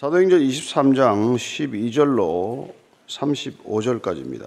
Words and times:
사도행전 0.00 0.40
23장 0.40 1.36
12절로 1.36 2.72
35절까지입니다. 3.06 4.46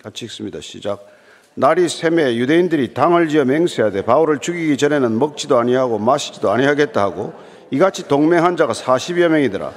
같이 0.00 0.26
읽습니다. 0.26 0.60
시작. 0.60 1.04
날이 1.54 1.88
샘에 1.88 2.36
유대인들이 2.36 2.94
당을 2.94 3.28
지어 3.28 3.44
맹세하되 3.44 4.04
바울을 4.04 4.38
죽이기 4.38 4.76
전에는 4.76 5.18
먹지도 5.18 5.58
아니하고 5.58 5.98
마시지도 5.98 6.52
아니하겠다 6.52 7.02
하고 7.02 7.32
이같이 7.72 8.06
동맹한 8.06 8.56
자가 8.56 8.74
40여 8.74 9.26
명이더라. 9.26 9.72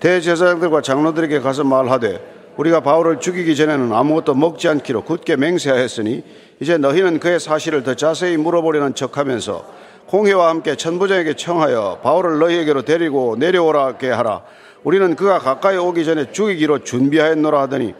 대제사장들과 0.00 0.80
장로들에게 0.80 1.40
가서 1.40 1.64
말하되 1.64 2.54
우리가 2.56 2.80
바울을 2.80 3.20
죽이기 3.20 3.54
전에는 3.54 3.92
아무것도 3.92 4.36
먹지 4.36 4.68
않기로 4.68 5.04
굳게 5.04 5.36
맹세하였으니 5.36 6.22
이제 6.60 6.78
너희는 6.78 7.20
그의 7.20 7.38
사실을 7.38 7.82
더 7.82 7.92
자세히 7.92 8.38
물어보려는 8.38 8.94
척하면서 8.94 9.84
공회와 10.06 10.48
함께 10.48 10.76
천부장에게 10.76 11.34
청하여 11.34 12.00
바울을 12.02 12.38
너희에게로 12.38 12.82
데리고 12.82 13.36
내려오라게 13.38 14.10
하라. 14.10 14.42
우리는 14.84 15.16
그가 15.16 15.38
가까이 15.38 15.76
오기 15.76 16.04
전에 16.04 16.30
죽이기로 16.30 16.80
준비하였노라 16.80 17.62
하더니 17.62 17.94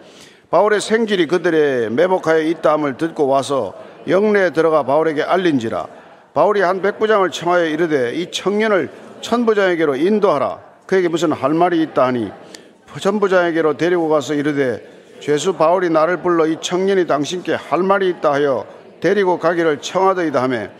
바울의 0.50 0.80
생질이 0.80 1.26
그들의 1.26 1.90
매복하여 1.90 2.42
있다함을 2.42 2.98
듣고 2.98 3.26
와서 3.26 3.74
영내에 4.06 4.50
들어가 4.50 4.84
바울에게 4.84 5.22
알린지라 5.22 5.86
바울이 6.34 6.60
한 6.60 6.82
백부장을 6.82 7.30
청하여 7.30 7.64
이르되 7.64 8.14
이 8.14 8.30
청년을 8.30 8.90
천부장에게로 9.23 9.96
인도하라 9.96 10.60
그에게 10.86 11.09
무슨 11.09 11.32
할 11.32 11.54
말이 11.54 11.82
있다 11.82 12.06
하니 12.06 12.30
천부장에게로 13.00 13.76
데리고 13.76 14.09
가서 14.09 14.34
이르되 14.34 14.86
죄수 15.20 15.54
바울이 15.54 15.88
나를 15.88 16.18
불러 16.18 16.46
이 16.46 16.59
청년이 16.60 17.06
당신께 17.06 17.54
할 17.54 17.82
말이 17.82 18.09
있다 18.10 18.32
하여 18.32 18.66
데리고 19.00 19.38
가기를 19.38 19.80
청하더이다 19.80 20.42
하매 20.42 20.70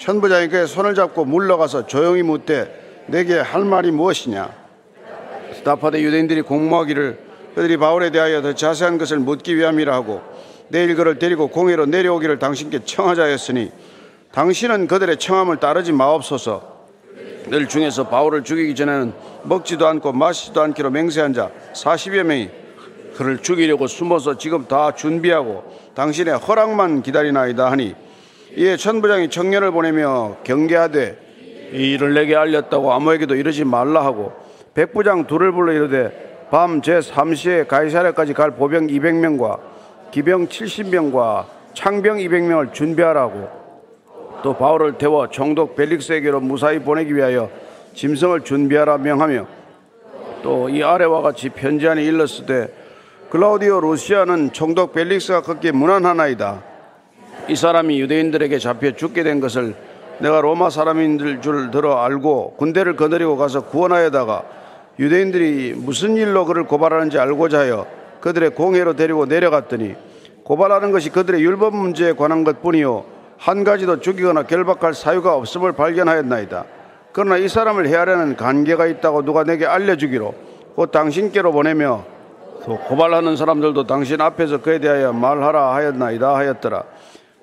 천부장이 0.00 0.48
그의 0.48 0.66
손을 0.66 0.94
잡고 0.94 1.26
물러가서 1.26 1.86
조용히 1.86 2.22
묻되 2.22 3.04
내게 3.06 3.38
할 3.38 3.64
말이 3.64 3.90
무엇이냐? 3.90 4.50
스타파대 5.56 6.00
유대인들이 6.00 6.40
공모하기를 6.42 7.18
그들이 7.54 7.76
바울에 7.76 8.10
대하여 8.10 8.40
더 8.40 8.54
자세한 8.54 8.96
것을 8.96 9.18
묻기 9.18 9.56
위함이라 9.56 9.92
하고 9.92 10.22
내일 10.68 10.94
그를 10.94 11.18
데리고 11.18 11.48
공회로 11.48 11.86
내려오기를 11.86 12.38
당신께 12.38 12.84
청하자 12.84 13.24
했으니 13.24 13.70
당신은 14.32 14.86
그들의 14.86 15.18
청함을 15.18 15.58
따르지 15.58 15.92
마옵소서. 15.92 16.80
늘 17.48 17.68
중에서 17.68 18.08
바울을 18.08 18.44
죽이기 18.44 18.74
전에는 18.76 19.12
먹지도 19.42 19.86
않고 19.86 20.12
마시지도 20.12 20.62
않기로 20.62 20.90
맹세한 20.90 21.34
자 21.34 21.50
40여 21.74 22.22
명이 22.22 22.48
그를 23.16 23.42
죽이려고 23.42 23.86
숨어서 23.86 24.38
지금 24.38 24.66
다 24.66 24.94
준비하고 24.94 25.64
당신의 25.94 26.38
허락만 26.38 27.02
기다리나이다 27.02 27.70
하니 27.70 27.94
이에 28.60 28.76
천부장이 28.76 29.30
청년을 29.30 29.70
보내며 29.70 30.36
경계하되 30.44 31.70
이 31.72 31.92
일을 31.92 32.12
내게 32.12 32.36
알렸다고 32.36 32.92
아무에게도 32.92 33.34
이르지 33.34 33.64
말라 33.64 34.04
하고 34.04 34.32
백부장 34.74 35.26
둘을 35.26 35.52
불러 35.52 35.72
이르되 35.72 36.48
밤 36.50 36.82
제3시에 36.82 37.66
가이사랴까지 37.66 38.34
갈 38.34 38.50
보병 38.50 38.88
200명과 38.88 39.58
기병 40.10 40.48
70명과 40.48 41.46
창병 41.72 42.18
200명을 42.18 42.74
준비하라고 42.74 43.48
또 44.42 44.54
바울을 44.54 44.98
태워 44.98 45.30
총독 45.30 45.74
벨릭스에게로 45.74 46.40
무사히 46.40 46.80
보내기 46.80 47.16
위하여 47.16 47.48
짐승을 47.94 48.42
준비하라 48.42 48.98
명하며 48.98 49.46
또 50.42 50.68
이 50.68 50.82
아래와 50.82 51.22
같이 51.22 51.48
편지 51.48 51.88
안에 51.88 52.04
일렀을 52.04 52.44
때 52.44 52.68
클라우디오 53.30 53.80
루시아는 53.80 54.52
총독 54.52 54.92
벨릭스가 54.92 55.40
걷기에 55.40 55.72
무난하나이다. 55.72 56.69
이 57.50 57.56
사람이 57.56 58.00
유대인들에게 58.00 58.60
잡혀 58.60 58.92
죽게 58.92 59.24
된 59.24 59.40
것을 59.40 59.74
내가 60.20 60.40
로마 60.40 60.70
사람인 60.70 61.40
줄 61.42 61.72
들어 61.72 61.98
알고 61.98 62.54
군대를 62.56 62.94
거느리고 62.94 63.36
가서 63.36 63.62
구원하여다가 63.62 64.44
유대인들이 65.00 65.74
무슨 65.76 66.14
일로 66.14 66.44
그를 66.44 66.62
고발하는지 66.66 67.18
알고자 67.18 67.58
하여 67.58 67.88
그들의 68.20 68.50
공회로 68.50 68.94
데리고 68.94 69.26
내려갔더니 69.26 69.96
고발하는 70.44 70.92
것이 70.92 71.10
그들의 71.10 71.42
율법 71.42 71.74
문제에 71.74 72.12
관한 72.12 72.44
것 72.44 72.62
뿐이요 72.62 73.04
한 73.36 73.64
가지도 73.64 73.98
죽이거나 73.98 74.44
결박할 74.44 74.94
사유가 74.94 75.34
없음을 75.34 75.72
발견하였나이다. 75.72 76.66
그러나 77.10 77.36
이 77.36 77.48
사람을 77.48 77.88
해하려는 77.88 78.36
관계가 78.36 78.86
있다고 78.86 79.24
누가 79.24 79.42
내게 79.42 79.66
알려주기로 79.66 80.34
곧 80.76 80.92
당신께로 80.92 81.50
보내며 81.50 82.04
또 82.64 82.78
고발하는 82.78 83.34
사람들도 83.34 83.88
당신 83.88 84.20
앞에서 84.20 84.58
그에 84.60 84.78
대하여 84.78 85.12
말하라 85.12 85.74
하였나이다 85.74 86.36
하였더라. 86.36 86.84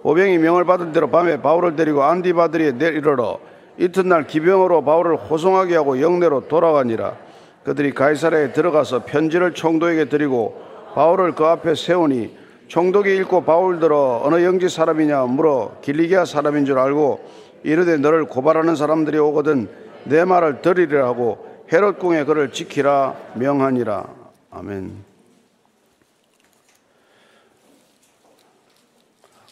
보병이 0.08 0.38
명을 0.38 0.64
받은 0.64 0.94
대로 0.94 1.10
밤에 1.10 1.42
바울을 1.42 1.76
데리고 1.76 2.02
안디바드리에 2.02 2.72
내리러 2.72 3.40
이튿날 3.78 4.26
기병으로 4.26 4.86
바울을 4.86 5.18
호송하게 5.18 5.76
하고 5.76 6.00
영내로 6.00 6.48
돌아가니라. 6.48 7.18
그들이 7.66 7.94
가이사라에 7.94 8.54
들어가서 8.54 9.04
편지를 9.04 9.54
총독에게 9.54 10.06
드리고 10.06 10.62
바울을 10.96 11.36
그 11.36 11.44
앞에 11.44 11.76
세우니 11.76 12.38
총독이 12.70 13.18
읽고 13.18 13.44
바울 13.44 13.82
들어 13.82 14.22
어느 14.24 14.46
영지 14.46 14.70
사람이냐 14.70 15.26
물어 15.26 15.80
길리기아 15.82 16.24
사람인 16.24 16.64
줄 16.64 16.80
알고 16.80 17.20
이르되 17.64 17.98
너를 17.98 18.28
고발하는 18.28 18.78
사람들이 18.78 19.18
오거든 19.18 19.68
내 20.06 20.24
말을 20.24 20.62
들으리라 20.62 21.06
하고 21.06 21.46
헤롯 21.74 22.00
궁에 22.00 22.24
그를 22.24 22.54
지키라 22.54 23.14
명하니라 23.34 24.06
아멘. 24.52 25.07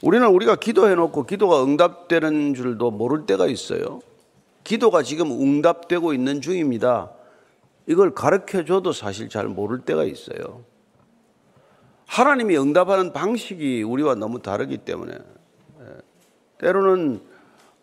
우리는 0.06 0.28
우리가 0.28 0.56
기도해 0.56 0.94
놓고 0.94 1.24
기도가 1.24 1.64
응답되는 1.64 2.54
줄도 2.54 2.92
모를 2.92 3.26
때가 3.26 3.48
있어요. 3.48 4.02
기도가 4.64 5.02
지금 5.02 5.32
응답되고 5.32 6.14
있는 6.14 6.42
중입니다. 6.42 7.10
이걸 7.88 8.14
가르쳐 8.14 8.64
줘도 8.64 8.92
사실 8.92 9.30
잘 9.30 9.48
모를 9.48 9.80
때가 9.80 10.04
있어요. 10.04 10.64
하나님이 12.06 12.56
응답하는 12.56 13.14
방식이 13.14 13.82
우리와 13.82 14.14
너무 14.14 14.44
다르기 14.44 14.78
때문에 14.78 15.12
예, 15.12 15.86
때로는 16.60 17.22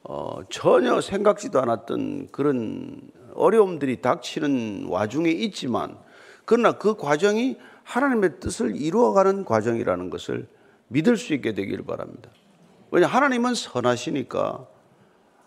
어, 0.05 0.43
전혀 0.49 1.01
생각지도 1.01 1.61
않았던 1.61 2.29
그런 2.31 3.01
어려움들이 3.35 4.01
닥치는 4.01 4.87
와중에 4.89 5.29
있지만 5.29 5.97
그러나 6.45 6.79
그 6.79 6.95
과정이 6.95 7.59
하나님의 7.83 8.39
뜻을 8.39 8.77
이루어가는 8.77 9.45
과정이라는 9.45 10.09
것을 10.09 10.47
믿을 10.93 11.17
수 11.17 11.35
있게 11.35 11.55
되기를 11.55 11.85
바랍니다. 11.85 12.31
왜냐 12.91 13.07
하나님은 13.07 13.55
선하시니까 13.55 14.67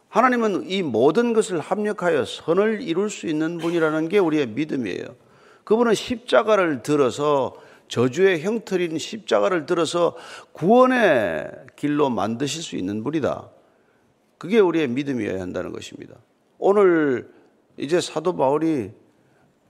하나님은 0.09 0.69
이 0.69 0.81
모든 0.81 1.33
것을 1.33 1.59
합력하여 1.59 2.25
선을 2.25 2.81
이룰 2.81 3.09
수 3.09 3.27
있는 3.27 3.57
분이라는 3.57 4.09
게 4.09 4.17
우리의 4.17 4.47
믿음이에요. 4.47 5.03
그분은 5.63 5.93
십자가를 5.93 6.83
들어서 6.83 7.55
저주의 7.87 8.41
형틀인 8.41 8.97
십자가를 8.97 9.65
들어서 9.65 10.15
구원의 10.53 11.51
길로 11.75 12.09
만드실 12.09 12.63
수 12.63 12.75
있는 12.77 13.03
분이다. 13.03 13.49
그게 14.37 14.59
우리의 14.59 14.87
믿음이어야 14.87 15.41
한다는 15.41 15.71
것입니다. 15.71 16.15
오늘 16.57 17.29
이제 17.77 17.99
사도 17.99 18.35
바울이 18.35 18.91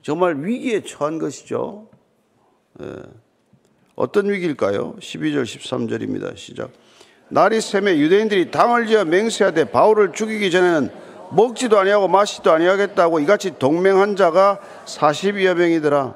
정말 0.02 0.36
위기에 0.44 0.84
처한 0.84 1.18
것이죠. 1.18 1.90
예. 2.82 3.25
어떤 3.96 4.30
위기일까요? 4.30 4.96
12절, 5.00 5.44
13절입니다. 5.44 6.36
시작. 6.38 6.72
날이 7.30 7.62
새매 7.62 7.98
유대인들이 7.98 8.52
당을 8.52 8.88
지어 8.88 9.06
맹세하되 9.06 9.72
바울을 9.72 10.12
죽이기 10.12 10.52
전에는 10.52 10.92
먹지도 11.32 11.80
아니하고 11.80 12.08
마시지도 12.08 12.52
아니하겠다고 12.52 13.20
이같이 13.20 13.58
동맹한 13.58 14.16
자가 14.16 14.60
40여 14.86 15.56
명이더라. 15.56 16.16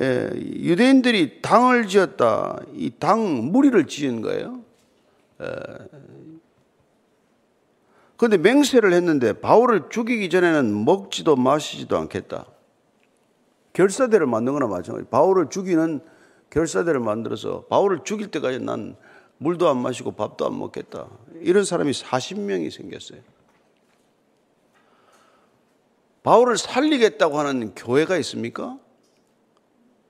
예, 0.00 0.30
유대인들이 0.34 1.40
당을 1.40 1.86
지었다. 1.86 2.58
이 2.74 2.90
당 2.98 3.52
무리를 3.52 3.86
지은 3.86 4.20
거예요. 4.22 4.60
그런데 8.16 8.36
예. 8.36 8.38
맹세를 8.38 8.92
했는데 8.92 9.34
바울을 9.34 9.84
죽이기 9.88 10.30
전에는 10.30 10.84
먹지도 10.84 11.36
마시지도 11.36 11.96
않겠다. 11.96 12.46
결사대를 13.72 14.26
만든 14.26 14.54
거나 14.54 14.66
마찬가지. 14.66 15.06
바울을 15.08 15.48
죽이는 15.50 16.00
결사대를 16.50 17.00
만들어서 17.00 17.64
바울을 17.64 18.00
죽일 18.04 18.30
때까지 18.30 18.60
난 18.60 18.96
물도 19.38 19.68
안 19.68 19.78
마시고 19.78 20.12
밥도 20.12 20.46
안 20.46 20.58
먹겠다. 20.58 21.08
이런 21.40 21.64
사람이 21.64 21.92
40명이 21.92 22.70
생겼어요. 22.70 23.20
바울을 26.22 26.58
살리겠다고 26.58 27.38
하는 27.38 27.74
교회가 27.74 28.16
있습니까? 28.18 28.78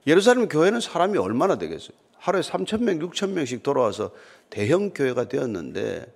예루살렘 0.07 0.47
교회는 0.47 0.79
사람이 0.79 1.17
얼마나 1.17 1.57
되겠어요? 1.57 1.95
하루에 2.17 2.41
3천명 2.41 3.01
6천명씩 3.11 3.63
돌아와서 3.63 4.11
대형 4.49 4.91
교회가 4.91 5.25
되었는데 5.29 6.13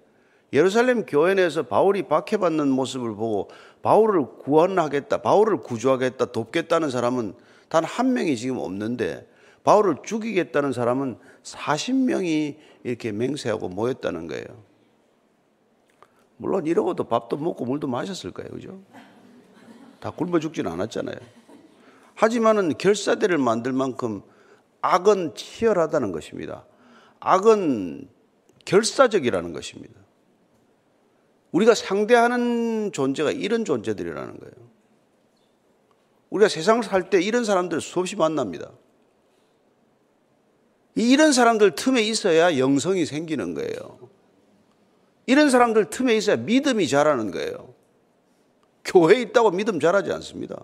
예루살렘 0.52 1.06
교회 1.06 1.34
내에서 1.34 1.64
바울이 1.64 2.04
박해받는 2.04 2.70
모습을 2.70 3.16
보고 3.16 3.50
바울을 3.82 4.26
구원하겠다, 4.40 5.22
바울을 5.22 5.58
구조하겠다, 5.58 6.26
돕겠다는 6.26 6.90
사람은 6.90 7.34
단 7.70 7.84
한 7.84 8.14
명이 8.14 8.38
지금 8.38 8.58
없는데 8.58 9.28
바울을 9.64 9.98
죽이겠다는 10.04 10.74
사람은 10.74 11.18
40명이 11.44 12.58
이렇게 12.84 13.12
맹세하고 13.12 13.70
모였다는 13.70 14.28
거예요. 14.28 14.46
물론 16.38 16.66
이러고도 16.66 17.06
밥도 17.06 17.38
먹고 17.38 17.66
물도 17.66 17.88
마셨을 17.88 18.32
거예요. 18.32 18.50
그죠? 18.52 18.82
다 20.00 20.12
굶어 20.12 20.40
죽지는 20.40 20.72
않았잖아요. 20.72 21.16
하지만은 22.16 22.78
결사대를 22.78 23.38
만들 23.38 23.72
만큼 23.72 24.22
악은 24.82 25.36
치열하다는 25.36 26.12
것입니다. 26.12 26.66
악은 27.22 28.10
결사적이라는 28.66 29.54
것입니다. 29.54 29.94
우리가 31.54 31.74
상대하는 31.74 32.92
존재가 32.92 33.32
이런 33.32 33.64
존재들이라는 33.64 34.40
거예요. 34.40 34.54
우리가 36.32 36.50
세상을 36.50 36.84
살 36.84 37.10
때 37.10 37.22
이런 37.22 37.46
사람들 37.46 37.80
수없이 37.80 38.16
만납니다. 38.16 38.72
이런 40.96 41.32
사람들 41.32 41.76
틈에 41.76 42.02
있어야 42.02 42.58
영성이 42.58 43.06
생기는 43.06 43.54
거예요. 43.54 44.10
이런 45.26 45.50
사람들 45.50 45.90
틈에 45.90 46.16
있어야 46.16 46.36
믿음이 46.36 46.88
자라는 46.88 47.32
거예요. 47.32 47.74
교회에 48.86 49.22
있다고 49.22 49.52
믿음 49.52 49.80
자라지 49.80 50.12
않습니다. 50.12 50.64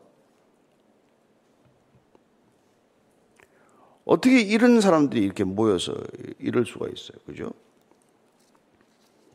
어떻게 4.05 4.41
이런 4.41 4.81
사람들이 4.81 5.23
이렇게 5.23 5.43
모여서 5.43 5.93
이럴 6.39 6.65
수가 6.65 6.87
있어요. 6.87 7.17
그죠? 7.25 7.51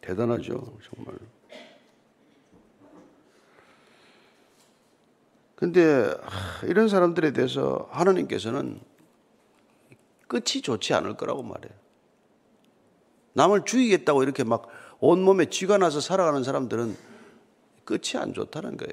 대단하죠. 0.01 0.79
정말. 0.83 1.15
근데 5.55 6.13
이런 6.65 6.89
사람들에 6.89 7.33
대해서 7.33 7.89
하나님께서는 7.91 8.81
끝이 10.29 10.63
좋지 10.63 10.95
않을 10.95 11.17
거라고 11.17 11.43
말해요. 11.43 11.73
남을 13.35 13.65
죽이겠다고 13.65 14.23
이렇게 14.23 14.45
막 14.45 14.69
온몸에 15.01 15.47
쥐가 15.47 15.79
나서 15.79 16.01
살아가는 16.01 16.43
사람들은 16.43 16.97
끝이 17.85 18.17
안 18.17 18.33
좋다는 18.33 18.77
거예요. 18.77 18.93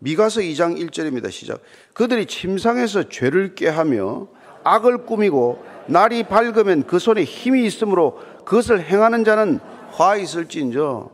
미가서 0.00 0.40
2장 0.40 0.78
1절입니다. 0.78 1.30
시작. 1.30 1.60
그들이 1.94 2.26
침상에서 2.26 3.08
죄를 3.08 3.54
깨하며 3.54 4.28
악을 4.62 5.06
꾸미고 5.06 5.64
날이 5.86 6.22
밝으면 6.22 6.84
그 6.86 6.98
손에 6.98 7.24
힘이 7.24 7.66
있으므로 7.66 8.20
그것을 8.44 8.84
행하는 8.84 9.24
자는 9.24 9.58
화 9.90 10.16
있을진저. 10.16 11.10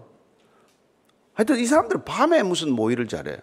하여튼 1.33 1.59
이 1.59 1.65
사람들은 1.65 2.05
밤에 2.05 2.43
무슨 2.43 2.71
모의를 2.73 3.09
잘해. 3.09 3.39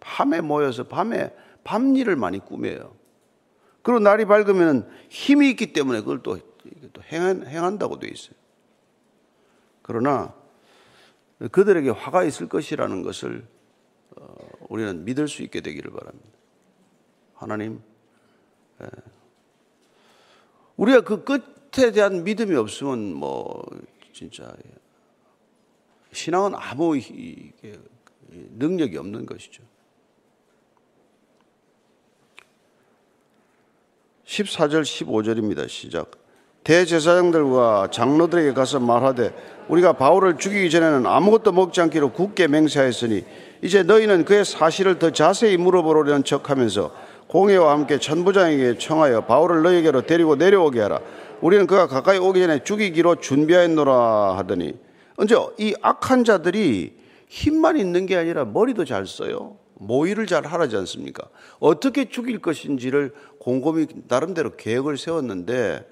밤에 0.00 0.40
모여서 0.40 0.84
밤에 0.84 1.32
밤일을 1.62 2.16
많이 2.16 2.38
꾸며요. 2.38 2.94
그리고 3.84 4.00
날이 4.00 4.24
밝으면 4.24 4.90
힘이 5.10 5.50
있기 5.50 5.74
때문에 5.74 6.00
그걸 6.00 6.22
또, 6.22 6.38
또 6.94 7.02
행한, 7.02 7.46
행한다고 7.46 7.98
돼 7.98 8.08
있어요. 8.08 8.34
그러나 9.82 10.34
그들에게 11.52 11.90
화가 11.90 12.24
있을 12.24 12.48
것이라는 12.48 13.02
것을 13.02 13.46
어, 14.16 14.34
우리는 14.70 15.04
믿을 15.04 15.28
수 15.28 15.42
있게 15.42 15.60
되기를 15.60 15.92
바랍니다. 15.92 16.30
하나님, 17.34 17.82
예. 18.80 18.86
우리가 20.78 21.02
그 21.02 21.22
끝에 21.22 21.92
대한 21.92 22.24
믿음이 22.24 22.56
없으면 22.56 23.12
뭐 23.12 23.62
진짜 24.14 24.56
신앙은 26.10 26.54
아무 26.54 26.98
능력이 28.30 28.96
없는 28.96 29.26
것이죠. 29.26 29.62
14절 34.34 34.82
15절입니다. 34.82 35.68
시작. 35.68 36.10
대제사장들과 36.64 37.88
장로들에게 37.92 38.54
가서 38.54 38.80
말하되 38.80 39.32
우리가 39.68 39.92
바울을 39.92 40.38
죽이기 40.38 40.70
전에는 40.70 41.06
아무것도 41.06 41.52
먹지 41.52 41.80
않기로 41.82 42.12
굳게 42.12 42.48
맹세하였으니 42.48 43.24
이제 43.62 43.82
너희는 43.82 44.24
그의 44.24 44.44
사실을 44.44 44.98
더 44.98 45.10
자세히 45.10 45.56
물어보려는 45.56 46.24
척하면서 46.24 46.90
공회와 47.28 47.72
함께 47.72 47.98
천부장에게 47.98 48.78
청하여 48.78 49.22
바울을 49.22 49.62
너희에게로 49.62 50.02
데리고 50.02 50.36
내려오게 50.36 50.80
하라. 50.80 51.00
우리는 51.40 51.66
그가 51.66 51.86
가까이 51.86 52.18
오기 52.18 52.40
전에 52.40 52.64
죽이기로 52.64 53.16
준비하였노라 53.16 54.36
하더니 54.38 54.74
언제 55.16 55.36
이 55.58 55.74
악한 55.80 56.24
자들이 56.24 56.94
힘만 57.28 57.76
있는 57.76 58.06
게 58.06 58.16
아니라 58.16 58.44
머리도 58.44 58.84
잘 58.84 59.06
써요. 59.06 59.56
모의를 59.74 60.26
잘 60.26 60.46
하라지 60.46 60.76
않습니까? 60.76 61.28
어떻게 61.58 62.08
죽일 62.08 62.40
것인지를 62.40 63.12
곰곰이 63.40 63.86
나름대로 64.08 64.56
계획을 64.56 64.96
세웠는데 64.96 65.90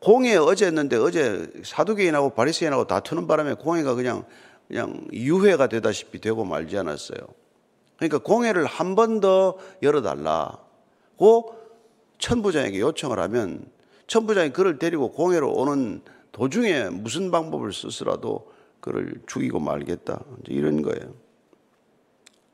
공회 0.00 0.36
어제 0.36 0.66
했는데 0.66 0.96
어제 0.96 1.50
사두개인하고 1.64 2.30
바리새인하고 2.30 2.86
다투는 2.86 3.26
바람에 3.26 3.54
공회가 3.54 3.94
그냥 3.94 4.24
그냥 4.68 5.06
유회가 5.12 5.68
되다시피 5.68 6.20
되고 6.20 6.44
말지 6.44 6.76
않았어요. 6.78 7.18
그러니까 7.96 8.18
공회를 8.18 8.64
한 8.66 8.94
번 8.96 9.20
더 9.20 9.56
열어달라고 9.82 11.54
천부장에게 12.18 12.80
요청을 12.80 13.18
하면 13.20 13.64
천부장이 14.06 14.50
그를 14.50 14.78
데리고 14.78 15.12
공회로 15.12 15.52
오는 15.52 16.02
도중에 16.32 16.90
무슨 16.90 17.30
방법을 17.30 17.72
쓰더라도 17.72 18.50
그를 18.80 19.14
죽이고 19.26 19.60
말겠다. 19.60 20.24
이런 20.48 20.82
거예요. 20.82 21.14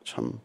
참. 0.05 0.39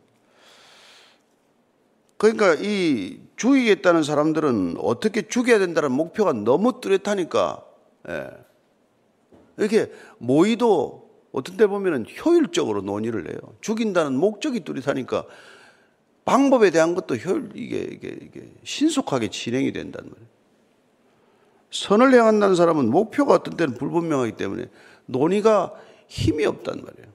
그러니까 2.24 2.56
이 2.62 3.20
죽이겠다는 3.36 4.04
사람들은 4.04 4.78
어떻게 4.80 5.24
죽여야 5.28 5.60
된다는 5.60 5.92
목표가 5.92 6.32
너무 6.32 6.80
뚜렷하니까, 6.80 7.66
예. 8.08 8.30
이렇게 9.58 9.92
모의도 10.20 11.10
어떤 11.34 11.58
때 11.58 11.68
보면은 11.68 12.06
효율적으로 12.24 12.82
논의를 12.82 13.28
해요. 13.28 13.38
죽인다는 13.60 14.16
목적이 14.16 14.62
뚜렷하니까 14.62 15.26
방법에 16.24 16.72
대한 16.72 16.96
것도 16.96 17.16
효율, 17.18 17.50
이게, 17.56 17.80
이게, 17.80 18.18
이게 18.22 18.50
신속하게 18.64 19.28
진행이 19.28 19.74
된다는 19.74 20.10
거예요. 20.10 20.26
선을 21.72 22.14
행한다는 22.14 22.56
사람은 22.56 22.90
목표가 22.90 23.34
어떤 23.34 23.58
때는 23.58 23.74
불분명하기 23.74 24.38
때문에 24.38 24.68
논의가 25.08 25.74
힘이 26.08 26.46
없단 26.46 26.84
말이에요. 26.86 27.13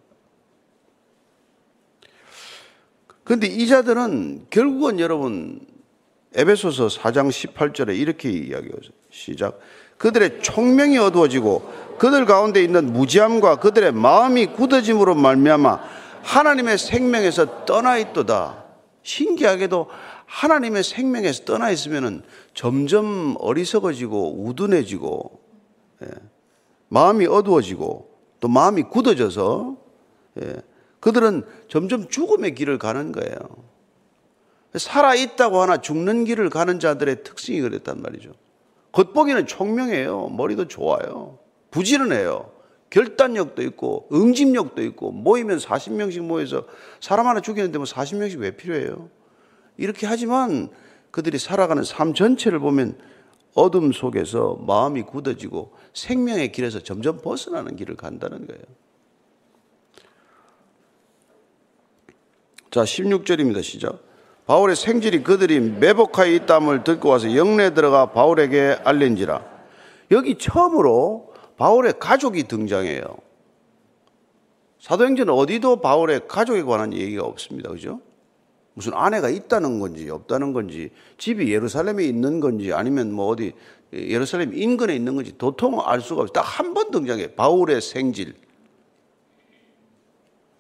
그런데 3.29 3.47
이 3.47 3.67
자들은 3.67 4.47
결국은 4.49 4.99
여러분 5.01 5.61
에베소서 6.35 6.87
4장 6.87 7.29
18절에 7.29 7.95
이렇게 7.95 8.31
이야기하죠. 8.31 8.91
시작. 9.11 9.61
그들의 9.99 10.41
총명이 10.41 10.97
어두워지고 10.97 11.97
그들 11.99 12.25
가운데 12.25 12.63
있는 12.63 12.91
무지함과 12.91 13.57
그들의 13.57 13.93
마음이 13.93 14.47
굳어짐으로 14.55 15.15
말미암아 15.15 15.79
하나님의 16.23 16.79
생명에서 16.79 17.67
떠나 17.67 17.99
있도다. 17.99 18.65
신기하게도 19.03 19.89
하나님의 20.25 20.83
생명에서 20.83 21.45
떠나 21.45 21.71
있으면은 21.71 22.23
점점 22.55 23.37
어리석어지고 23.41 24.43
우둔해지고 24.43 25.41
예, 26.05 26.09
마음이 26.89 27.27
어두워지고 27.27 28.09
또 28.41 28.49
마음이 28.49 28.85
굳어져서 28.85 29.77
예, 30.41 30.63
그들은 31.01 31.45
점점 31.69 32.09
죽음의 32.09 32.55
길을 32.55 32.79
가는 32.79 33.13
거예요. 33.13 33.37
살아 34.75 35.15
있다고 35.15 35.61
하나 35.61 35.79
죽는 35.79 36.25
길을 36.25 36.51
가는 36.51 36.79
자들의 36.79 37.25
특징이 37.25 37.61
그랬단 37.61 38.03
말이죠. 38.03 38.33
겉보기는 38.93 39.47
총명해요. 39.47 40.29
머리도 40.29 40.69
좋아요. 40.69 41.39
부지런해요. 41.71 42.51
결단력도 42.91 43.63
있고 43.63 44.09
응집력도 44.13 44.83
있고 44.85 45.13
모이면 45.13 45.59
40명씩 45.59 46.23
모여서 46.23 46.65
사람 47.01 47.27
하나 47.27 47.41
죽이는데 47.41 47.79
뭐 47.79 47.85
40명씩 47.85 48.39
왜 48.39 48.53
필요해요? 48.53 49.11
이렇게 49.77 50.07
하지만 50.07 50.71
그들이 51.11 51.39
살아가는 51.39 51.83
삶 51.85 52.15
전체를 52.15 52.59
보면 52.59 52.99
어둠 53.55 53.93
속에서 53.93 54.59
마음이 54.67 55.03
굳어지고 55.03 55.73
생명의 55.93 56.53
길에서 56.53 56.81
점점 56.81 57.19
벗어나는 57.19 57.77
길을 57.77 57.97
간다는 57.97 58.47
거예요. 58.47 58.63
자, 62.79 62.85
16절입니다. 62.85 63.61
시작. 63.61 63.99
바울의 64.47 64.77
생질이 64.77 65.25
그들이 65.25 65.59
매복하여 65.59 66.31
있담을 66.31 66.85
듣고 66.85 67.09
와서 67.09 67.35
영내 67.35 67.75
들어가 67.75 68.13
바울에게 68.13 68.79
알린지라. 68.85 69.45
여기 70.13 70.39
처음으로 70.39 71.35
바울의 71.57 71.95
가족이 71.99 72.45
등장해요. 72.45 73.03
사도행전 74.79 75.29
어디도 75.29 75.81
바울의 75.81 76.29
가족에 76.29 76.63
관한 76.63 76.93
얘기가 76.93 77.25
없습니다. 77.25 77.69
그죠? 77.71 78.01
무슨 78.75 78.95
아내가 78.95 79.29
있다는 79.29 79.81
건지 79.81 80.09
없다는 80.09 80.53
건지 80.53 80.91
집이 81.19 81.53
예루살렘에 81.53 82.05
있는 82.05 82.39
건지 82.39 82.73
아니면 82.73 83.11
뭐 83.11 83.27
어디 83.27 83.55
예루살렘 83.93 84.55
인근에 84.55 84.95
있는 84.95 85.17
건지 85.17 85.37
도통 85.37 85.81
알 85.81 86.01
수가 86.01 86.23
없어요. 86.23 86.33
딱 86.33 86.43
한 86.61 86.75
번 86.75 86.93
등장해. 86.93 87.35
바울의 87.35 87.81
생질. 87.81 88.35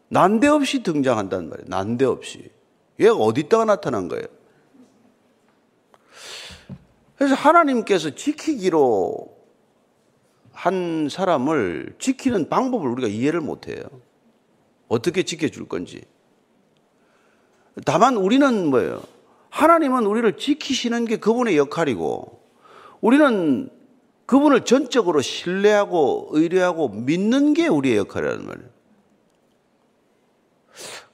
난데없이 0.08 0.82
등장한다는 0.82 1.48
말이에요. 1.50 1.68
난데없이. 1.68 2.50
얘가 3.00 3.14
어디 3.14 3.42
있다가 3.42 3.64
나타난 3.64 4.08
거예요. 4.08 4.24
그래서 7.16 7.34
하나님께서 7.34 8.14
지키기로 8.14 9.36
한 10.52 11.08
사람을 11.08 11.94
지키는 11.98 12.48
방법을 12.48 12.88
우리가 12.90 13.08
이해를 13.08 13.40
못 13.40 13.68
해요. 13.68 13.82
어떻게 14.88 15.22
지켜줄 15.22 15.68
건지. 15.68 16.02
다만 17.84 18.16
우리는 18.16 18.66
뭐예요? 18.70 19.02
하나님은 19.50 20.06
우리를 20.06 20.36
지키시는 20.36 21.04
게 21.04 21.16
그분의 21.16 21.56
역할이고 21.56 22.42
우리는 23.00 23.70
그분을 24.26 24.64
전적으로 24.64 25.20
신뢰하고 25.20 26.28
의뢰하고 26.32 26.88
믿는 26.88 27.54
게 27.54 27.66
우리의 27.66 27.96
역할이라는 27.98 28.46
말이에요. 28.46 28.77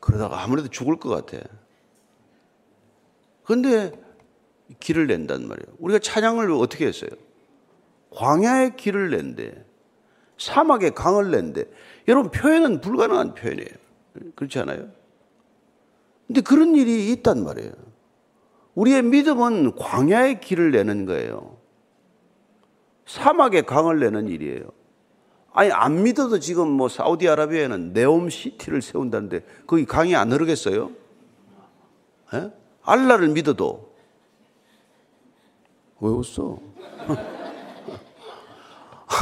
그러다가 0.05 0.43
아무래도 0.43 0.69
죽을 0.69 0.97
것 0.97 1.09
같아. 1.09 1.43
근데 3.43 3.91
길을 4.79 5.07
낸단 5.07 5.49
말이에요. 5.49 5.77
우리가 5.79 5.99
찬양을 5.99 6.51
어떻게 6.53 6.87
했어요? 6.87 7.09
광야의 8.11 8.77
길을 8.77 9.11
낸대. 9.11 9.65
사막의 10.37 10.95
강을 10.95 11.31
낸대. 11.31 11.65
여러분, 12.09 12.31
표현은 12.31 12.83
불가능한 12.83 13.33
표현이에요. 13.33 13.69
그렇지 14.35 14.59
않아요? 14.59 14.91
근데 16.27 16.43
그런 16.43 16.75
일이 16.75 17.11
있단 17.11 17.43
말이에요. 17.43 17.73
우리의 18.75 19.03
믿음은 19.05 19.75
광야의 19.77 20.43
길을 20.43 20.71
내는 20.73 21.07
거예요. 21.07 21.57
사막의 23.07 23.65
강을 23.65 24.01
내는 24.01 24.29
일이에요. 24.29 24.71
아니, 25.55 25.71
안 25.71 26.03
믿어도 26.03 26.41
지금 26.41 26.69
뭐 26.69 26.89
사우디아라비아에는 26.89 27.93
네옴 27.93 28.29
시티를 28.29 28.83
세운다는데 28.83 29.45
거기 29.69 29.87
강이 29.87 30.17
안 30.17 30.33
흐르겠어요? 30.33 30.91
에? 32.35 32.37
예? 32.37 32.51
알라를 32.83 33.29
믿어도. 33.29 33.95
왜 36.01 36.11
웃어? 36.11 36.59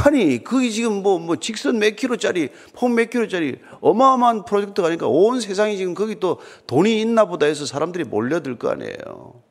아니, 0.05 0.43
그게 0.43 0.71
지금 0.71 1.03
뭐, 1.03 1.19
뭐, 1.19 1.35
직선 1.35 1.77
몇 1.77 1.95
킬로짜리, 1.95 2.49
폭 2.73 2.89
몇 2.89 3.11
킬로짜리 3.11 3.59
어마어마한 3.79 4.45
프로젝트가 4.45 4.87
아니까 4.87 5.07
온 5.07 5.39
세상이 5.39 5.77
지금 5.77 5.93
거기 5.93 6.19
또 6.19 6.39
돈이 6.65 6.99
있나 6.99 7.25
보다 7.25 7.45
해서 7.45 7.67
사람들이 7.67 8.05
몰려들 8.05 8.57
거 8.57 8.69
아니에요. 8.69 9.43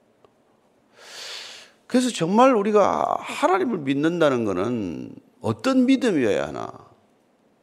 그래서 1.86 2.10
정말 2.10 2.56
우리가 2.56 3.18
하나님을 3.20 3.78
믿는다는 3.78 4.44
것은 4.44 5.14
어떤 5.42 5.84
믿음이어야 5.84 6.48
하나? 6.48 6.72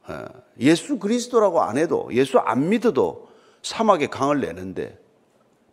예, 0.09 0.25
예수 0.59 0.99
그리스도라고 0.99 1.61
안 1.61 1.77
해도, 1.77 2.09
예수 2.11 2.37
안 2.37 2.69
믿어도 2.69 3.29
사막에 3.63 4.07
강을 4.07 4.41
내는데, 4.41 4.99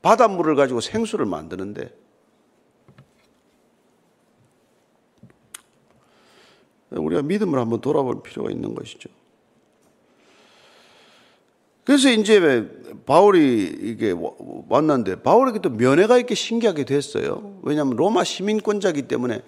바닷물을 0.03 0.55
가지고 0.55 0.81
생수를 0.81 1.27
만드는데, 1.27 1.93
우리가 6.91 7.23
믿음을 7.23 7.59
한번 7.59 7.81
돌아볼 7.81 8.23
필요가 8.23 8.51
있는 8.51 8.75
것이죠. 8.75 9.11
그래서 11.85 12.11
이제 12.11 12.69
바울이 13.07 13.65
이게 13.81 14.13
왔는데 14.69 15.23
바울에게 15.23 15.61
또 15.61 15.71
면회가 15.71 16.17
이렇게 16.17 16.35
신기하게 16.35 16.85
됐어요. 16.85 17.61
왜냐하면 17.63 17.97
로마 17.97 18.25
시민권자기 18.25 19.03
때문에 19.03 19.43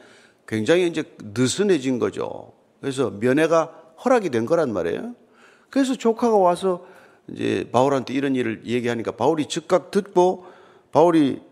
굉장히 0.48 0.86
이제 0.86 1.04
느슨해진 1.34 1.98
거죠. 1.98 2.52
그래서 2.80 3.10
면회가 3.10 3.70
허락이 4.04 4.30
된 4.30 4.46
거란 4.46 4.72
말이에요. 4.72 5.14
그래서 5.68 5.94
조카가 5.94 6.38
와서 6.38 6.86
이제 7.28 7.68
바울한테 7.70 8.14
이런 8.14 8.34
일을 8.34 8.62
얘기하니까 8.64 9.12
바울이 9.12 9.46
즉각 9.46 9.90
듣고 9.90 10.46
바울이 10.90 11.42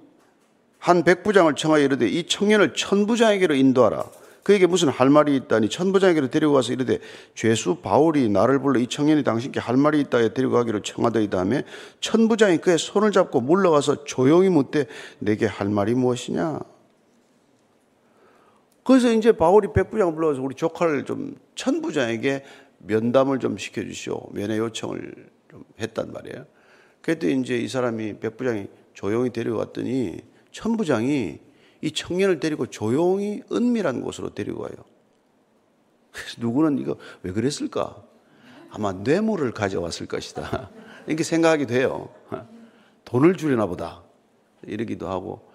한 0.79 1.05
백부장을 1.05 1.55
청하여 1.57 1.85
이르되 1.85 2.09
이 2.09 2.27
청년을 2.27 2.73
천부장에게로 2.75 3.55
인도하라. 3.55 4.05
그에게 4.43 4.67
무슨 4.67 4.89
할 4.89 5.11
말이 5.11 5.37
있다니 5.37 5.69
천부장에게로 5.69 6.29
데리고 6.29 6.53
가서 6.55 6.73
이르되 6.73 7.01
죄수 7.35 7.77
바울이 7.83 8.29
나를 8.31 8.61
불러 8.61 8.79
이 8.81 8.87
청년이 8.87 9.25
당신께 9.25 9.61
할 9.61 9.77
말이 9.77 10.01
있다 10.01 10.19
해 10.19 10.33
데리고 10.33 10.55
가기로 10.55 10.81
청하더이다 10.81 11.39
하며 11.39 11.63
천부장이 12.01 12.59
그의 12.59 12.79
손을 12.79 13.11
잡고 13.11 13.41
물러가서 13.41 14.05
조용히 14.05 14.49
묻되 14.49 14.87
내게 15.19 15.47
할 15.47 15.69
말이 15.69 15.95
무엇이냐 15.95 16.61
그래서 18.87 19.13
이제 19.13 19.33
바울이 19.33 19.73
백부장 19.73 20.15
불러서 20.15 20.41
우리 20.41 20.55
조카를 20.55 21.05
좀 21.05 21.37
천부장에게 21.55 22.45
면담을 22.79 23.39
좀 23.41 23.59
시켜주시오 23.59 24.31
면회 24.33 24.59
요청을 24.59 25.31
좀 25.51 25.65
했단 25.81 26.13
말이에요 26.13 26.47
그랬더니 27.03 27.41
이제 27.41 27.57
이 27.57 27.69
사람이 27.69 28.21
백부장이 28.21 28.67
조용히 28.95 29.31
데려갔더니 29.31 30.21
천부장이 30.51 31.39
이 31.83 31.91
청년을 31.93 32.41
데리고 32.41 32.67
조용히 32.67 33.43
은밀한 33.53 34.01
곳으로 34.01 34.35
데리고 34.35 34.63
가요. 34.63 34.75
그래서 36.11 36.37
누구는 36.39 36.79
이거 36.79 36.97
왜 37.23 37.33
그랬을까? 37.33 38.03
아마 38.71 38.93
뇌물을 38.93 39.53
가져왔을 39.53 40.07
것이다. 40.07 40.71
이렇게 41.07 41.23
생각하게 41.23 41.67
돼요. 41.67 42.09
돈을 43.05 43.37
주려나 43.37 43.67
보다. 43.67 44.03
이러기도 44.67 45.09
하고. 45.09 45.46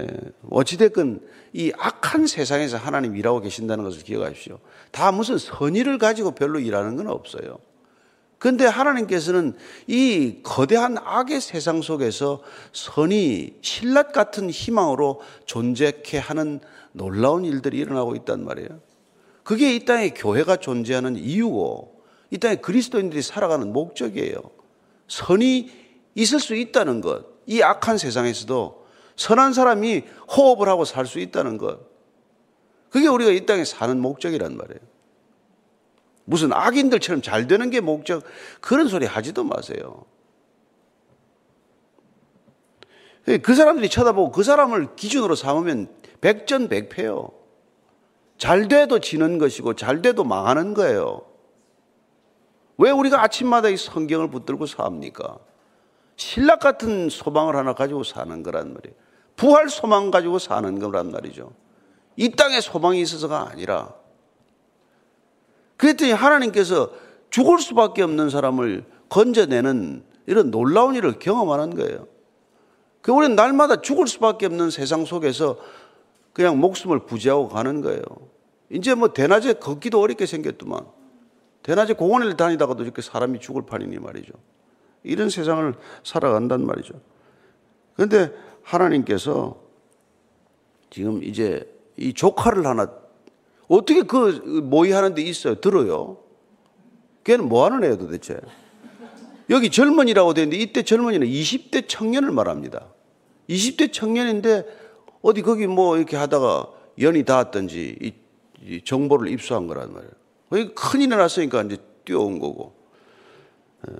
예, 0.00 0.06
어찌됐건 0.50 1.20
이 1.52 1.72
악한 1.78 2.26
세상에서 2.26 2.76
하나님 2.76 3.16
일하고 3.16 3.40
계신다는 3.40 3.84
것을 3.84 4.02
기억하십시오. 4.02 4.58
다 4.90 5.12
무슨 5.12 5.38
선의를 5.38 5.98
가지고 5.98 6.32
별로 6.32 6.58
일하는 6.58 6.96
건 6.96 7.08
없어요. 7.08 7.58
그런데 8.38 8.66
하나님께서는 8.66 9.56
이 9.86 10.40
거대한 10.42 10.98
악의 10.98 11.40
세상 11.40 11.80
속에서 11.80 12.42
선이 12.72 13.54
신라 13.62 14.04
같은 14.04 14.50
희망으로 14.50 15.22
존재케 15.46 16.18
하는 16.18 16.60
놀라운 16.92 17.44
일들이 17.44 17.78
일어나고 17.78 18.14
있단 18.16 18.44
말이에요. 18.44 18.68
그게 19.42 19.74
이 19.74 19.84
땅에 19.84 20.10
교회가 20.10 20.56
존재하는 20.56 21.16
이유고 21.16 22.02
이 22.30 22.38
땅에 22.38 22.56
그리스도인들이 22.56 23.22
살아가는 23.22 23.72
목적이에요. 23.72 24.36
선이 25.08 25.70
있을 26.14 26.40
수 26.40 26.54
있다는 26.54 27.00
것. 27.00 27.24
이 27.46 27.62
악한 27.62 27.96
세상에서도 27.96 28.85
선한 29.16 29.52
사람이 29.52 30.04
호흡을 30.36 30.68
하고 30.68 30.84
살 30.84 31.06
수 31.06 31.18
있다는 31.18 31.58
것. 31.58 31.80
그게 32.90 33.08
우리가 33.08 33.30
이 33.30 33.46
땅에 33.46 33.64
사는 33.64 33.98
목적이란 34.00 34.56
말이에요. 34.56 34.80
무슨 36.24 36.52
악인들처럼 36.52 37.22
잘 37.22 37.46
되는 37.46 37.70
게 37.70 37.80
목적 37.80 38.24
그런 38.60 38.88
소리 38.88 39.06
하지도 39.06 39.44
마세요. 39.44 40.04
그 43.42 43.54
사람들이 43.54 43.88
쳐다보고 43.88 44.30
그 44.30 44.42
사람을 44.42 44.94
기준으로 44.96 45.34
삼으면 45.34 45.88
백전백패요. 46.20 47.30
잘 48.38 48.68
돼도 48.68 49.00
지는 49.00 49.38
것이고 49.38 49.74
잘 49.74 50.02
돼도 50.02 50.24
망하는 50.24 50.74
거예요. 50.74 51.22
왜 52.78 52.90
우리가 52.90 53.22
아침마다 53.22 53.68
이 53.68 53.76
성경을 53.76 54.30
붙들고 54.30 54.66
삽니까? 54.66 55.38
신락 56.16 56.60
같은 56.60 57.08
소망을 57.08 57.56
하나 57.56 57.74
가지고 57.74 58.04
사는 58.04 58.42
거란 58.42 58.74
말이에요. 58.74 59.05
부활 59.36 59.68
소망 59.68 60.10
가지고 60.10 60.38
사는 60.38 60.78
거란 60.78 61.10
말이죠. 61.12 61.52
이 62.16 62.30
땅에 62.30 62.60
소망이 62.60 63.00
있어서가 63.00 63.50
아니라 63.50 63.94
그랬더니 65.76 66.12
하나님께서 66.12 66.90
죽을 67.30 67.58
수밖에 67.58 68.02
없는 68.02 68.30
사람을 68.30 68.84
건져내는 69.08 70.04
이런 70.26 70.50
놀라운 70.50 70.94
일을 70.94 71.18
경험하는 71.18 71.76
거예요. 71.76 72.06
그 73.02 73.12
우리는 73.12 73.36
날마다 73.36 73.82
죽을 73.82 74.08
수밖에 74.08 74.46
없는 74.46 74.70
세상 74.70 75.04
속에서 75.04 75.58
그냥 76.32 76.58
목숨을 76.58 77.00
부지하고 77.00 77.48
가는 77.48 77.80
거예요. 77.82 78.02
이제 78.70 78.94
뭐 78.94 79.12
대낮에 79.12 79.54
걷기도 79.54 80.00
어렵게 80.00 80.26
생겼더만. 80.26 80.84
대낮에 81.62 81.92
공원을 81.92 82.36
다니다가도 82.36 82.82
이렇게 82.82 83.02
사람이 83.02 83.40
죽을 83.40 83.62
판이니 83.66 83.98
말이죠. 83.98 84.32
이런 85.02 85.30
세상을 85.30 85.74
살아간단 86.02 86.66
말이죠. 86.66 86.94
그런데 87.94 88.32
하나님께서 88.66 89.60
지금 90.90 91.22
이제 91.22 91.72
이 91.96 92.12
조카를 92.12 92.66
하나 92.66 92.90
어떻게 93.68 94.02
그 94.02 94.62
모의하는 94.62 95.14
데 95.14 95.22
있어요? 95.22 95.60
들어요? 95.60 96.18
걔는 97.24 97.48
뭐 97.48 97.64
하는 97.64 97.82
애예요 97.84 97.98
도대체? 97.98 98.38
여기 99.50 99.70
젊은이라고 99.70 100.34
되는데 100.34 100.56
이때 100.56 100.82
젊은이는 100.82 101.26
20대 101.26 101.88
청년을 101.88 102.32
말합니다. 102.32 102.88
20대 103.48 103.92
청년인데 103.92 104.64
어디 105.22 105.42
거기 105.42 105.66
뭐 105.66 105.96
이렇게 105.96 106.16
하다가 106.16 106.68
연이 107.00 107.24
닿았던지 107.24 107.96
이, 108.00 108.12
이 108.62 108.82
정보를 108.82 109.28
입수한 109.28 109.68
거란 109.68 109.92
말이에요. 109.92 110.74
큰일이 110.74 111.08
났으니까 111.08 111.62
이제 111.62 111.78
뛰어온 112.04 112.38
거고. 112.40 112.74
예. 113.88 113.94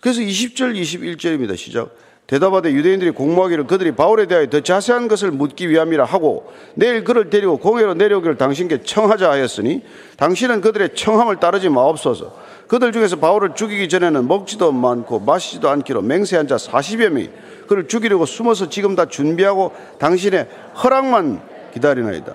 그래서 0.00 0.20
20절, 0.20 0.74
21절입니다. 0.80 1.56
시작. 1.56 1.94
대답하되 2.32 2.72
유대인들이 2.72 3.10
공모하기를 3.10 3.66
그들이 3.66 3.92
바울에 3.92 4.24
대하여 4.24 4.46
더 4.46 4.60
자세한 4.60 5.06
것을 5.06 5.30
묻기 5.32 5.68
위함이라 5.68 6.06
하고 6.06 6.50
내일 6.74 7.04
그를 7.04 7.28
데리고 7.28 7.58
공회로 7.58 7.92
내려오기를 7.92 8.38
당신께 8.38 8.84
청하자 8.84 9.30
하였으니 9.30 9.82
당신은 10.16 10.62
그들의 10.62 10.94
청함을 10.94 11.36
따르지 11.36 11.68
마옵소서 11.68 12.34
그들 12.68 12.92
중에서 12.92 13.16
바울을 13.16 13.54
죽이기 13.54 13.90
전에는 13.90 14.26
먹지도 14.26 14.72
많고 14.72 15.20
마시지도 15.20 15.68
않기로 15.68 16.00
맹세한 16.00 16.48
자 16.48 16.56
40여 16.56 17.10
명이 17.10 17.28
그를 17.68 17.86
죽이려고 17.86 18.24
숨어서 18.24 18.70
지금 18.70 18.96
다 18.96 19.04
준비하고 19.04 19.72
당신의 19.98 20.48
허락만 20.82 21.42
기다리나이다. 21.74 22.34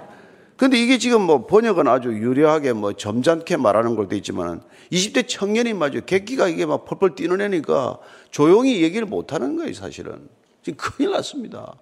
근데 0.58 0.78
이게 0.82 0.98
지금 0.98 1.22
뭐 1.22 1.46
번역은 1.46 1.88
아주 1.88 2.10
유려하게 2.10 2.74
뭐 2.74 2.94
점잖게 2.94 3.58
말하는 3.58 3.96
걸도 3.96 4.16
있지만 4.16 4.62
20대 4.92 5.28
청년이 5.28 5.74
맞아요. 5.74 6.02
객기가 6.06 6.48
이게 6.48 6.66
막 6.66 6.86
펄펄 6.86 7.16
뛰는 7.16 7.42
애니까 7.42 8.00
조용히 8.32 8.82
얘기를 8.82 9.06
못 9.06 9.34
하는 9.34 9.56
거예요, 9.56 9.74
사실은. 9.74 10.28
지금 10.64 10.78
큰일 10.78 11.12
났습니다. 11.12 11.76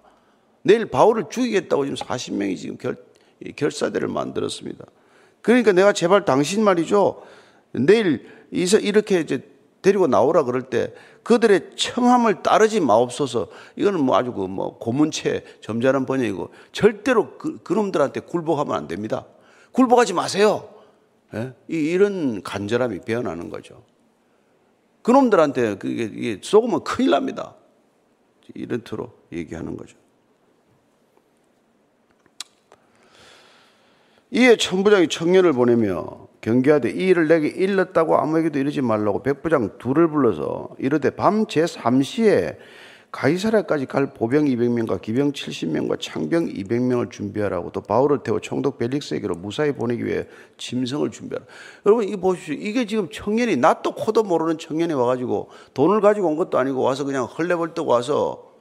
내일 0.62 0.86
바울을 0.86 1.24
죽이겠다고 1.30 1.86
지금 1.86 1.96
40명이 1.96 2.56
지금 2.58 2.76
결, 2.76 2.96
결사대를 3.56 4.08
만들었습니다. 4.08 4.84
그러니까 5.40 5.72
내가 5.72 5.92
제발 5.92 6.24
당신 6.24 6.62
말이죠. 6.62 7.22
내일 7.72 8.26
이렇게 8.50 9.20
이제 9.20 9.42
데리고 9.82 10.06
나오라 10.06 10.42
그럴 10.44 10.62
때 10.62 10.92
그들의 11.22 11.72
청함을 11.76 12.42
따르지 12.42 12.80
마옵소서. 12.80 13.48
이거는 13.76 14.00
뭐 14.00 14.16
아주 14.16 14.32
그 14.32 14.46
뭐 14.46 14.78
고문체 14.78 15.44
점잖은 15.60 16.06
번역이고 16.06 16.50
절대로 16.72 17.36
그, 17.36 17.58
그놈들한테 17.62 18.20
굴복하면 18.20 18.74
안 18.76 18.86
됩니다. 18.88 19.26
굴복하지 19.72 20.12
마세요. 20.12 20.68
예? 21.34 21.52
이런 21.68 22.42
간절함이 22.42 23.00
배어나는 23.00 23.50
거죠. 23.50 23.82
그놈들한테 25.02 25.76
그게 25.78 26.04
이게 26.04 26.40
쏘으면 26.42 26.84
큰일 26.84 27.10
납니다. 27.10 27.54
이런 28.54 28.82
투로 28.82 29.12
얘기하는 29.32 29.76
거죠. 29.76 29.96
이에 34.30 34.56
천부장이 34.56 35.08
청년을 35.08 35.52
보내며 35.52 36.25
경계하되 36.46 36.90
이 36.90 37.08
일을 37.08 37.26
내게 37.26 37.48
일렀다고 37.48 38.16
아무에게도 38.16 38.60
이러지 38.60 38.80
말라고 38.80 39.24
백부장 39.24 39.78
둘을 39.78 40.08
불러서 40.08 40.70
이르되 40.78 41.10
밤 41.10 41.46
제3시에 41.46 42.56
가이사라까지 43.10 43.86
갈 43.86 44.14
보병 44.14 44.44
200명과 44.44 45.00
기병 45.00 45.32
70명과 45.32 45.98
창병 46.00 46.46
200명을 46.46 47.10
준비하라고 47.10 47.72
또 47.72 47.80
바울을 47.80 48.20
태워 48.22 48.38
총독 48.38 48.78
벨릭스에게로 48.78 49.34
무사히 49.34 49.72
보내기 49.72 50.04
위해 50.04 50.26
짐승을 50.56 51.10
준비하라. 51.10 51.44
여러분 51.84 52.06
이거 52.06 52.18
보십시오. 52.18 52.54
이게 52.54 52.86
지금 52.86 53.08
청년이 53.10 53.56
낫도 53.56 53.94
코도 53.94 54.22
모르는 54.22 54.58
청년이 54.58 54.92
와가지고 54.92 55.48
돈을 55.74 56.00
가지고 56.00 56.28
온 56.28 56.36
것도 56.36 56.58
아니고 56.58 56.80
와서 56.80 57.04
그냥 57.04 57.24
헐레벌떡 57.24 57.88
와서 57.88 58.52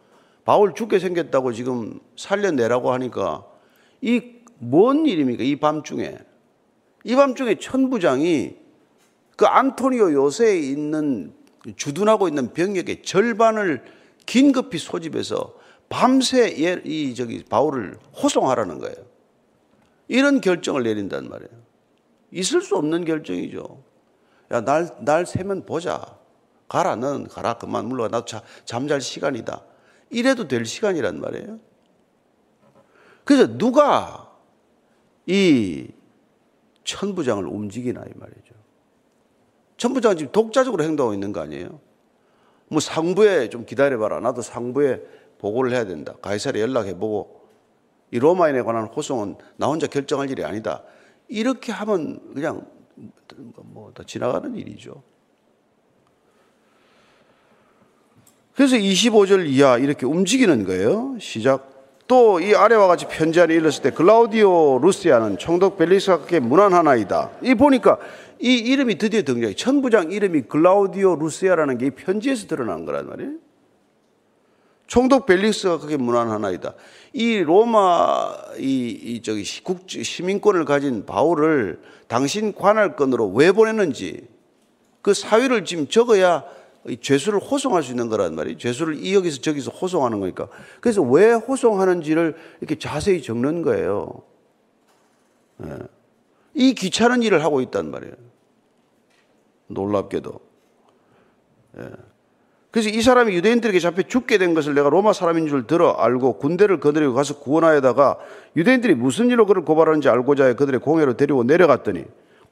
바울 0.44 0.74
죽게 0.74 0.98
생겼다고 0.98 1.54
지금 1.54 2.00
살려내라고 2.16 2.92
하니까 2.92 3.46
이 4.02 4.36
뭔 4.60 5.06
일입니까? 5.06 5.44
이 5.44 5.58
밤중에. 5.58 6.18
이 7.06 7.16
밤중에 7.16 7.56
천부장이 7.56 8.56
그 9.38 9.46
안토니오 9.46 10.12
요새에 10.12 10.58
있는 10.58 11.34
주둔하고 11.76 12.28
있는 12.28 12.52
병력의 12.52 13.04
절반을 13.04 13.84
긴급히 14.26 14.80
소집해서 14.80 15.54
밤새 15.88 16.50
이 16.50 17.14
저기 17.14 17.44
바울을 17.46 18.00
호송하라는 18.22 18.80
거예요. 18.80 18.96
이런 20.08 20.42
결정을 20.42 20.82
내린단 20.82 21.30
말이에요. 21.30 21.52
있을 22.32 22.62
수 22.62 22.76
없는 22.76 23.06
결정이죠. 23.06 23.84
야, 24.52 24.62
날, 24.62 24.90
날 25.02 25.28
새면 25.28 25.68
보자. 25.68 26.18
가라, 26.68 26.96
넌 26.96 27.28
가라. 27.28 27.60
그만 27.60 27.86
물러가. 27.86 28.10
나도 28.10 28.26
자, 28.26 28.42
잠잘 28.66 29.00
시간이다. 29.00 29.62
이래도 30.10 30.48
될 30.48 30.66
시간이란 30.66 31.22
말이에요. 31.22 31.60
그래서 33.24 33.58
누가 33.58 34.32
이 35.28 35.88
천부장을 36.86 37.46
움직이나 37.46 38.02
이 38.02 38.12
말이죠. 38.16 38.54
천부장은 39.78 40.18
지금 40.18 40.32
독자적으로 40.32 40.84
행동하고 40.84 41.14
있는 41.14 41.34
거 41.34 41.42
아니에요? 41.42 41.80
뭐 42.70 42.80
상부에 42.80 43.50
좀 43.50 43.66
기다려봐라. 43.66 44.22
나도 44.22 44.42
상부에 44.42 45.02
보고를 45.40 45.72
해야 45.72 45.86
된다. 45.86 46.16
가이사에 46.22 46.60
연락해보고 46.62 47.42
이 48.12 48.20
로마인에 48.20 48.62
관한 48.62 48.86
호송은 48.86 49.36
나 49.58 49.68
혼자 49.68 49.88
결정할 49.88 50.30
일이 50.30 50.44
아니다. 50.44 50.84
이렇게 51.28 51.72
하면 51.74 52.34
그냥 52.34 52.66
뭐 53.56 53.92
다 53.94 54.04
지나가는 54.06 54.56
일이죠. 54.56 55.04
그래서 58.56 58.78
25절 58.78 59.48
이하 59.48 59.78
이렇게 59.78 60.06
움직이는 60.06 60.64
거예요. 60.64 61.18
시작. 61.20 61.75
또 62.08 62.40
이 62.40 62.54
아래와 62.54 62.88
같이 62.88 63.08
편지 63.08 63.42
안에 63.42 63.54
일렀을 63.56 63.82
때 63.82 63.90
글라우디오 63.92 64.80
루시아는 64.80 65.38
총독 65.38 65.78
벨리스가께 65.78 66.40
문안하나이다. 66.40 67.32
이 67.42 67.56
보니까 67.56 67.98
이 68.40 68.54
이름이 68.54 68.98
드디어 68.98 69.24
등장해. 69.24 69.56
천부장 69.56 70.12
이름이 70.12 70.44
글라우디오 70.44 71.16
루시아라는 71.16 71.78
게 71.80 71.88
이 71.88 71.90
편지에서 71.92 72.48
드러난 72.48 72.86
거란 72.86 73.08
말이에요. 73.08 73.32
총독 74.88 75.26
벨릭스가 75.26 75.80
그게 75.80 75.98
문안 75.98 76.30
하나이다. 76.30 76.76
이 77.14 77.40
로마 77.40 78.36
이, 78.60 78.90
이 78.90 79.22
저기 79.24 79.44
국 79.64 79.90
시민권을 79.90 80.66
가진 80.66 81.08
바울을 81.08 81.82
당신 82.08 82.54
관할권으로 82.54 83.30
왜 83.30 83.52
보냈는지 83.52 84.28
그 85.02 85.16
사유를 85.16 85.66
지금 85.66 85.88
적어야 85.88 86.44
죄수를 87.02 87.40
호송할 87.40 87.84
수 87.84 87.92
있는 87.92 88.10
거란 88.10 88.36
말이에요. 88.36 88.58
죄수를 88.58 88.96
이 89.04 89.16
여기서 89.16 89.42
저기서 89.42 89.72
호송하는 89.72 90.20
거니까. 90.20 90.48
그래서 90.82 91.02
왜 91.02 91.34
호송하는지를 91.34 92.36
이렇게 92.62 92.78
자세히 92.78 93.22
적는 93.22 93.64
거예요. 93.64 94.22
네. 95.58 95.78
이 96.54 96.74
귀찮은 96.74 97.24
일을 97.24 97.44
하고 97.44 97.62
있단 97.62 97.90
말이에요. 97.90 98.14
놀랍게도. 99.68 100.40
예. 101.80 101.90
그래서 102.72 102.90
이 102.90 103.02
사람이 103.02 103.34
유대인들에게 103.34 103.80
잡혀 103.80 104.02
죽게 104.04 104.38
된 104.38 104.54
것을 104.54 104.76
내가 104.76 104.90
로마 104.90 105.14
사람인 105.14 105.48
줄 105.48 105.66
들어 105.66 105.92
알고 105.92 106.40
군대를 106.40 106.82
거느리고 106.82 107.14
가서 107.14 107.40
구원하여다가 107.40 108.18
유대인들이 108.58 108.96
무슨 108.96 109.30
일로 109.30 109.46
그를 109.46 109.64
고발하는지 109.64 110.10
알고자 110.10 110.48
해 110.48 110.54
그들의 110.56 110.82
공회로 110.82 111.16
데리고 111.16 111.44
내려갔더니 111.44 112.04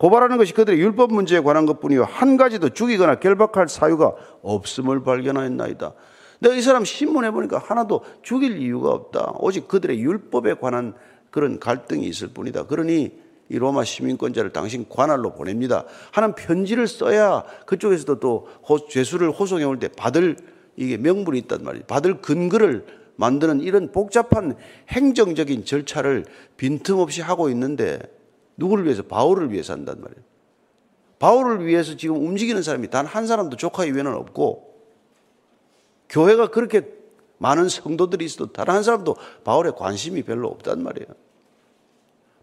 고발하는 0.04 0.36
것이 0.36 0.54
그들의 0.54 0.82
율법 0.82 1.14
문제에 1.14 1.40
관한 1.40 1.66
것뿐이요 1.66 2.04
한 2.04 2.36
가지도 2.36 2.68
죽이거나 2.68 3.22
결박할 3.22 3.70
사유가 3.70 4.14
없음을 4.42 5.02
발견하였나이다. 5.02 5.94
내가 6.42 6.56
이 6.56 6.62
사람 6.62 6.84
신문해 6.84 7.32
보니까 7.32 7.58
하나도 7.58 8.04
죽일 8.22 8.58
이유가 8.58 8.90
없다. 8.90 9.36
오직 9.40 9.70
그들의 9.70 9.98
율법에 10.02 10.56
관한 10.56 10.94
그런 11.32 11.58
갈등이 11.58 12.06
있을 12.06 12.28
뿐이다. 12.28 12.66
그러니 12.66 13.18
이 13.48 13.58
로마 13.58 13.86
시민권자를 13.86 14.52
당신 14.52 14.86
관할로 14.90 15.36
보냅니다. 15.36 15.86
하는 16.12 16.36
편지를 16.36 16.86
써야 16.88 17.46
그쪽에서도 17.66 18.20
또 18.20 18.50
죄수를 18.90 19.32
호송해 19.32 19.64
올 19.64 19.80
때 19.80 19.88
받을 19.88 20.36
이게 20.76 20.98
명분이 20.98 21.40
있단 21.40 21.64
말이에요. 21.64 21.86
받을 21.86 22.20
근거를 22.20 22.86
만드는 23.16 23.62
이런 23.62 23.94
복잡한 23.94 24.58
행정적인 24.90 25.64
절차를 25.64 26.26
빈틈없이 26.58 27.22
하고 27.22 27.50
있는데 27.52 28.02
누구를 28.58 28.86
위해서? 28.86 29.04
바울을 29.04 29.52
위해서 29.52 29.74
한단 29.74 30.02
말이에요. 30.02 30.22
바울을 31.20 31.66
위해서 31.66 31.96
지금 31.96 32.18
움직이는 32.18 32.62
사람이 32.62 32.90
단 32.90 33.06
한 33.06 33.28
사람도 33.28 33.58
조카 33.58 33.86
이외에는 33.86 34.14
없고 34.14 34.74
교회가 36.10 36.52
그렇게 36.52 36.88
많은 37.38 37.70
성도들이 37.70 38.26
있어도 38.26 38.52
다른 38.52 38.76
한 38.76 38.84
사람도 38.84 39.16
바울에 39.44 39.72
관심이 39.72 40.24
별로 40.24 40.50
없단 40.50 40.84
말이에요. 40.84 41.08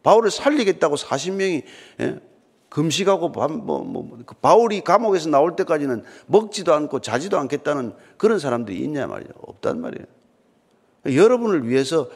바울을 0.02 0.30
살리겠다고 0.30 0.96
40명이 0.96 1.62
예? 2.00 2.20
금식하고 2.68 3.30
뭐, 3.30 3.48
뭐, 3.48 4.18
그 4.24 4.34
바울이 4.36 4.80
감옥에서 4.82 5.28
나올 5.28 5.56
때까지는 5.56 6.04
먹지도 6.26 6.72
않고 6.72 7.00
자지도 7.00 7.38
않겠다는 7.38 7.94
그런 8.16 8.38
사람들이 8.38 8.78
있냐 8.78 9.06
말이에요. 9.06 9.30
없단 9.42 9.80
말이에요. 9.80 10.06
여러분을 11.16 11.68
위해서 11.68 12.08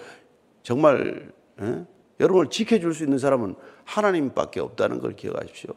정말 0.63 1.33
예? 1.61 1.85
여러분을 2.21 2.51
지켜줄 2.51 2.95
수 2.95 3.05
있는 3.05 3.19
사람은 3.19 3.55
하나님밖에 3.85 4.61
없다는 4.61 5.01
걸 5.01 5.17
기억하십시오. 5.17 5.73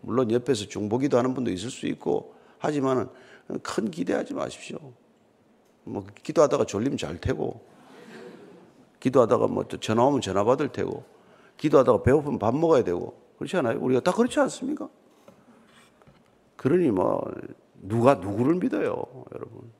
물론 0.00 0.30
옆에서 0.30 0.66
중보기도 0.66 1.18
하는 1.18 1.34
분도 1.34 1.50
있을 1.50 1.70
수 1.70 1.86
있고 1.86 2.34
하지만은 2.58 3.08
큰 3.62 3.90
기대하지 3.90 4.34
마십시오. 4.34 4.78
뭐 5.84 6.04
기도하다가 6.22 6.64
졸리면 6.64 6.98
잘 6.98 7.20
테고 7.20 7.76
기도하다가 9.00 9.46
뭐 9.46 9.64
전화 9.68 10.04
오면 10.04 10.20
전화 10.20 10.44
받을 10.44 10.68
테고, 10.68 11.04
기도하다가 11.58 12.02
배고프면 12.02 12.38
밥 12.38 12.54
먹어야 12.56 12.82
되고, 12.82 13.16
그렇지 13.38 13.56
않아요? 13.58 13.78
우리가 13.80 14.00
다 14.00 14.12
그렇지 14.12 14.40
않습니까? 14.40 14.88
그러니 16.56 16.90
뭐, 16.90 17.22
누가 17.74 18.14
누구를 18.14 18.56
믿어요, 18.56 19.04
여러분. 19.34 19.70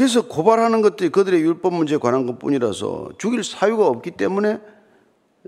그래서 0.00 0.22
고발하는 0.22 0.80
것들이 0.80 1.10
그들의 1.10 1.42
율법 1.42 1.74
문제에 1.74 1.98
관한 1.98 2.24
것 2.24 2.38
뿐이라서 2.38 3.10
죽일 3.18 3.44
사유가 3.44 3.86
없기 3.86 4.12
때문에 4.12 4.58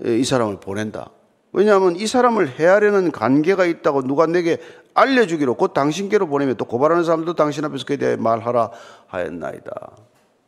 이 0.05 0.23
사람을 0.23 0.59
보낸다. 0.59 1.09
왜냐하면 1.53 1.95
이 1.95 2.05
사람을 2.05 2.59
해하려는 2.59 3.11
관계가 3.11 3.65
있다고 3.65 4.03
누가 4.03 4.27
내게 4.27 4.59
알려주기로 4.93 5.55
곧 5.55 5.73
당신께로 5.73 6.27
보내면 6.27 6.55
또 6.55 6.65
고발하는 6.65 7.03
사람도 7.03 7.33
당신 7.33 7.65
앞에서 7.65 7.83
그에 7.83 7.97
대해 7.97 8.15
말하라 8.15 8.69
하였나이다. 9.07 9.97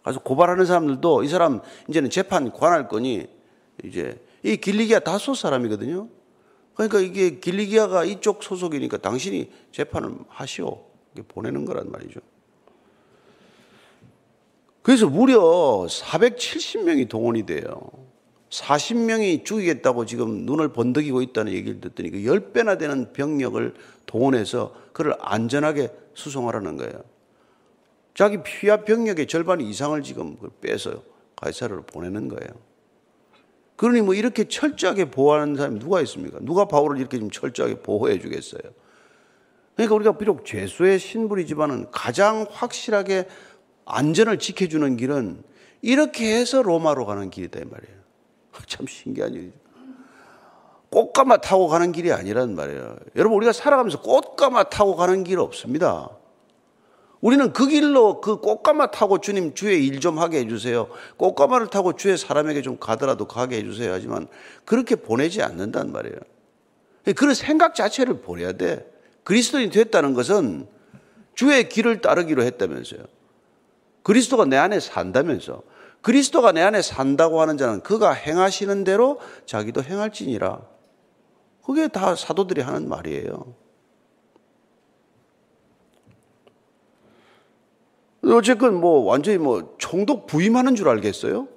그래서 0.03 0.19
고발하는 0.19 0.67
사람들도 0.67 1.23
이 1.23 1.27
사람 1.27 1.61
이제는 1.89 2.11
재판 2.11 2.51
관할 2.51 2.87
거니 2.87 3.25
이제 3.83 4.23
이 4.43 4.57
길리기아 4.57 4.99
다소 4.99 5.33
사람이거든요. 5.33 6.09
그러니까 6.75 6.99
이게 6.99 7.39
길리기아가 7.39 8.05
이쪽 8.05 8.43
소속이니까 8.43 8.97
당신이 8.97 9.51
재판을 9.71 10.13
하시오. 10.27 10.83
보내는 11.27 11.65
거란 11.65 11.89
말이죠. 11.91 12.19
그래서 14.85 15.09
무려 15.09 15.39
470명이 15.89 17.09
동원이 17.09 17.47
돼요. 17.47 17.89
40명이 18.51 19.43
죽이겠다고 19.43 20.05
지금 20.05 20.45
눈을 20.45 20.73
번득이고 20.73 21.23
있다는 21.23 21.53
얘기를 21.53 21.81
듣더니 21.81 22.11
그 22.11 22.19
10배나 22.19 22.77
되는 22.77 23.11
병력을 23.11 23.73
동원해서 24.05 24.75
그를 24.93 25.15
안전하게 25.21 25.89
수송하라는 26.13 26.77
거예요. 26.77 27.01
자기 28.13 28.43
피와 28.43 28.83
병력의 28.83 29.25
절반 29.25 29.59
이상을 29.59 29.99
지금 30.03 30.37
빼서 30.61 31.01
가이사르로 31.37 31.81
보내는 31.87 32.27
거예요. 32.27 32.47
그러니 33.77 34.01
뭐 34.01 34.13
이렇게 34.13 34.43
철저하게 34.43 35.09
보호하는 35.09 35.55
사람이 35.55 35.79
누가 35.79 35.99
있습니까? 36.01 36.37
누가 36.41 36.65
바울을 36.65 36.99
이렇게 36.99 37.17
좀 37.17 37.31
철저하게 37.31 37.79
보호해 37.79 38.19
주겠어요? 38.19 38.61
그러니까 39.75 39.95
우리가 39.95 40.17
비록 40.19 40.45
죄수의 40.45 40.99
신분이지만은 40.99 41.89
가장 41.89 42.45
확실하게 42.51 43.27
안전을 43.85 44.39
지켜주는 44.39 44.97
길은 44.97 45.43
이렇게 45.81 46.35
해서 46.35 46.61
로마로 46.61 47.05
가는 47.05 47.29
길이다 47.29 47.59
이 47.59 47.63
말이에요. 47.65 47.95
참 48.67 48.87
신기한 48.87 49.33
일이죠. 49.33 49.57
꽃가마 50.89 51.37
타고 51.37 51.67
가는 51.67 51.91
길이 51.91 52.11
아니란 52.11 52.55
말이에요. 52.55 52.95
여러분 53.15 53.37
우리가 53.37 53.51
살아가면서 53.51 54.01
꽃가마 54.01 54.65
타고 54.65 54.95
가는 54.95 55.23
길 55.23 55.39
없습니다. 55.39 56.09
우리는 57.21 57.51
그 57.53 57.67
길로 57.67 58.21
그 58.21 58.39
꽃가마 58.39 58.91
타고 58.91 59.19
주님 59.19 59.55
주의 59.55 59.85
일 59.85 59.99
좀 59.99 60.19
하게 60.19 60.39
해주세요. 60.39 60.87
꽃가마를 61.17 61.67
타고 61.67 61.93
주의 61.93 62.17
사람에게 62.17 62.61
좀 62.61 62.77
가더라도 62.79 63.27
가게 63.27 63.57
해주세요. 63.57 63.91
하지만 63.91 64.27
그렇게 64.63 64.95
보내지 64.95 65.41
않는단 65.41 65.91
말이에요. 65.91 66.17
그런 67.15 67.33
생각 67.33 67.75
자체를 67.75 68.21
버려야 68.21 68.53
돼. 68.53 68.89
그리스도인이 69.23 69.71
됐다는 69.71 70.13
것은 70.13 70.67
주의 71.33 71.67
길을 71.67 72.01
따르기로 72.01 72.43
했다면서요. 72.43 73.01
그리스도가 74.05 74.45
내 74.45 74.55
안에 74.55 74.79
산다면서. 74.79 75.63
그리스도가 76.03 76.51
내 76.51 76.61
안에 76.61 76.83
산다고 76.83 77.41
하는 77.41 77.57
자는 77.57 77.81
그가 77.81 78.11
행하시는 78.11 78.83
대로 78.83 79.19
자기도 79.47 79.81
행할지니라. 79.81 80.61
그게 81.65 81.87
다 81.87 82.15
사도들이 82.15 82.61
하는 82.61 82.87
말이에요. 82.87 83.55
어쨌건 88.25 88.75
뭐 88.75 88.99
완전히 89.05 89.39
뭐 89.39 89.75
총독 89.79 90.27
부임하는 90.27 90.75
줄 90.75 90.87
알겠어요? 90.87 91.47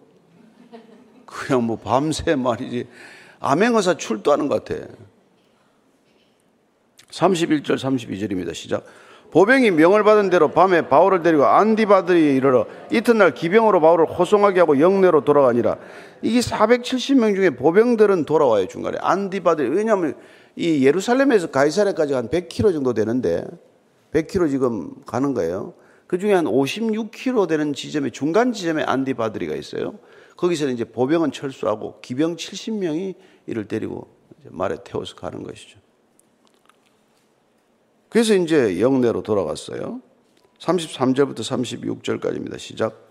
그냥 1.27 1.65
뭐 1.65 1.77
밤새 1.77 2.35
말이지. 2.35 2.89
암행어사 3.41 3.99
출두하는 3.99 4.49
것 4.49 4.65
같아. 4.65 4.87
31절 7.11 7.77
32절입니다. 7.77 8.55
시작. 8.55 8.87
보병이 9.31 9.73
명을 9.73 10.05
받은 10.05 10.31
대로 10.31 10.49
밤에 10.49 10.89
바울을 10.89 11.23
데리고 11.23 11.45
안디바들이 11.45 12.37
이르러 12.37 12.67
이튿날 12.91 13.35
기병으로 13.35 13.81
바울을 13.81 14.07
호송하게 14.07 14.61
하고 14.61 14.81
영내로 14.81 15.25
돌아가니라. 15.25 15.77
이게 16.23 16.41
470명 16.41 17.37
중에 17.37 17.51
보병들은 17.51 18.25
돌아와요 18.25 18.67
중간에 18.67 18.97
안디바들 19.01 19.75
왜냐하면 19.75 20.15
이 20.57 20.85
예루살렘에서 20.85 21.49
가이사레까지 21.49 22.15
한 22.15 22.29
100km 22.29 22.73
정도 22.73 22.95
되는데 22.95 23.45
100km 24.13 24.51
지금 24.51 24.95
가는 25.05 25.35
거예요. 25.35 25.75
그 26.07 26.19
중에 26.19 26.33
한 26.33 26.47
56km 26.47 27.47
되는 27.49 27.75
지점에 27.75 28.11
중간 28.11 28.53
지점에 28.53 28.83
안디바드리가 28.83 29.55
있어요. 29.55 29.99
거기서는 30.39 30.73
이제 30.73 30.85
보병은 30.85 31.33
철수하고 31.33 32.01
기병 32.01 32.37
70명이 32.37 33.15
이를 33.47 33.69
데리고 33.69 34.09
말에 34.49 34.79
태워서 34.85 35.15
가는 35.17 35.43
것이죠. 35.43 35.79
그래서 38.09 38.35
이제 38.35 38.81
영내로 38.81 39.23
돌아갔어요. 39.23 40.01
33절부터 40.59 41.41
36절까지입니다. 41.41 42.59
시작. 42.59 43.09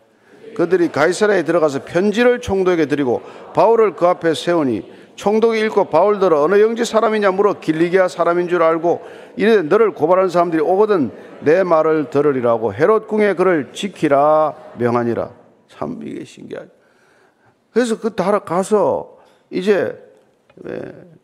그들이 0.55 0.91
가이사라에 0.91 1.43
들어가서 1.43 1.85
편지를 1.85 2.41
총독에게 2.41 2.87
드리고 2.87 3.21
바울을 3.53 3.95
그 3.95 4.07
앞에 4.07 4.33
세우니 4.33 4.91
총독이 5.15 5.59
읽고 5.61 5.85
바울들은 5.85 6.37
어느 6.37 6.61
영지 6.61 6.85
사람이냐 6.85 7.31
물어 7.31 7.59
길리기아 7.59 8.07
사람인 8.07 8.47
줄 8.47 8.61
알고 8.63 9.01
이래 9.35 9.61
너를 9.61 9.91
고발하는 9.91 10.29
사람들이 10.29 10.61
오거든 10.61 11.11
내 11.41 11.63
말을 11.63 12.09
들으리라고 12.09 12.73
헤롯 12.73 13.07
궁에 13.07 13.33
그를 13.33 13.71
지키라 13.73 14.55
명하니라. 14.77 15.31
참 15.67 15.99
이게 16.03 16.23
신기하죠. 16.23 16.69
그래서 17.71 17.99
그 17.99 18.15
다라 18.15 18.39
가서 18.39 19.17
이제 19.51 19.95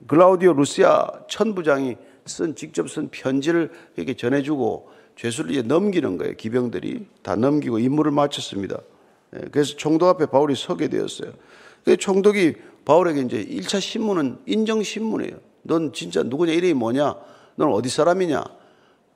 글라우디오 0.07 0.53
루시아 0.53 1.07
천부장이 1.27 1.97
쓴 2.25 2.55
직접 2.55 2.89
쓴 2.89 3.09
편지를 3.09 3.71
이렇게 3.95 4.13
전해주고 4.13 4.89
죄수를 5.15 5.51
이제 5.51 5.61
넘기는 5.61 6.17
거예요. 6.17 6.35
기병들이 6.35 7.05
다 7.21 7.35
넘기고 7.35 7.79
임무를 7.79 8.11
마쳤습니다. 8.11 8.79
그래서 9.51 9.75
총독 9.75 10.07
앞에 10.09 10.27
바울이 10.27 10.55
서게 10.55 10.87
되었어요. 10.87 11.31
그 11.83 11.97
총독이 11.97 12.55
바울에게 12.85 13.21
이제 13.21 13.43
1차 13.43 13.79
신문은 13.79 14.39
인정 14.45 14.83
신문이에요. 14.83 15.37
넌 15.63 15.93
진짜 15.93 16.23
누구냐 16.23 16.53
이름이 16.53 16.73
뭐냐? 16.73 17.15
너는 17.55 17.73
어디 17.73 17.89
사람이냐? 17.89 18.43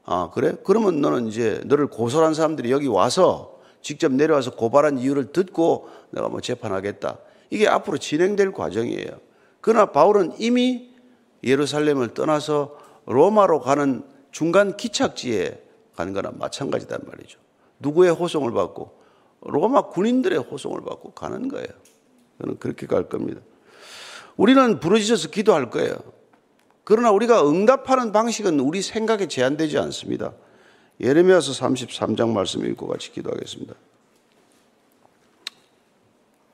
아 0.05 0.29
그래? 0.33 0.53
그러면 0.63 1.01
너는 1.01 1.27
이제 1.27 1.61
너를 1.65 1.87
고소한 1.87 2.33
사람들이 2.33 2.71
여기 2.71 2.87
와서 2.87 3.59
직접 3.81 4.11
내려와서 4.11 4.51
고발한 4.51 4.99
이유를 4.99 5.31
듣고 5.31 5.89
내가 6.11 6.29
뭐 6.29 6.41
재판하겠다. 6.41 7.17
이게 7.49 7.67
앞으로 7.67 7.97
진행될 7.97 8.51
과정이에요. 8.51 9.11
그러나 9.61 9.87
바울은 9.87 10.33
이미 10.39 10.89
예루살렘을 11.43 12.13
떠나서 12.13 12.77
로마로 13.07 13.61
가는 13.61 14.03
중간 14.31 14.77
기착지에 14.77 15.63
가는 15.95 16.13
거나 16.13 16.31
마찬가지단 16.31 16.99
말이죠. 17.07 17.39
누구의 17.79 18.11
호송을 18.11 18.51
받고 18.51 18.95
로마 19.41 19.89
군인들의 19.89 20.37
호송을 20.39 20.81
받고 20.81 21.11
가는 21.11 21.47
거예요. 21.47 21.67
저는 22.39 22.59
그렇게 22.59 22.85
갈 22.85 23.09
겁니다. 23.09 23.41
우리는 24.35 24.79
부르짖어서 24.79 25.29
기도할 25.29 25.69
거예요. 25.69 25.95
그러나 26.83 27.11
우리가 27.11 27.49
응답하는 27.49 28.11
방식은 28.11 28.59
우리 28.59 28.81
생각에 28.81 29.27
제한되지 29.27 29.77
않습니다. 29.79 30.33
예레미야서 30.99 31.51
33장 31.51 32.31
말씀 32.31 32.65
읽고 32.65 32.87
같이 32.87 33.11
기도하겠습니다. 33.11 33.73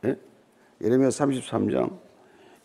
네? 0.02 0.18
예레미야 0.82 1.10
33장 1.10 2.00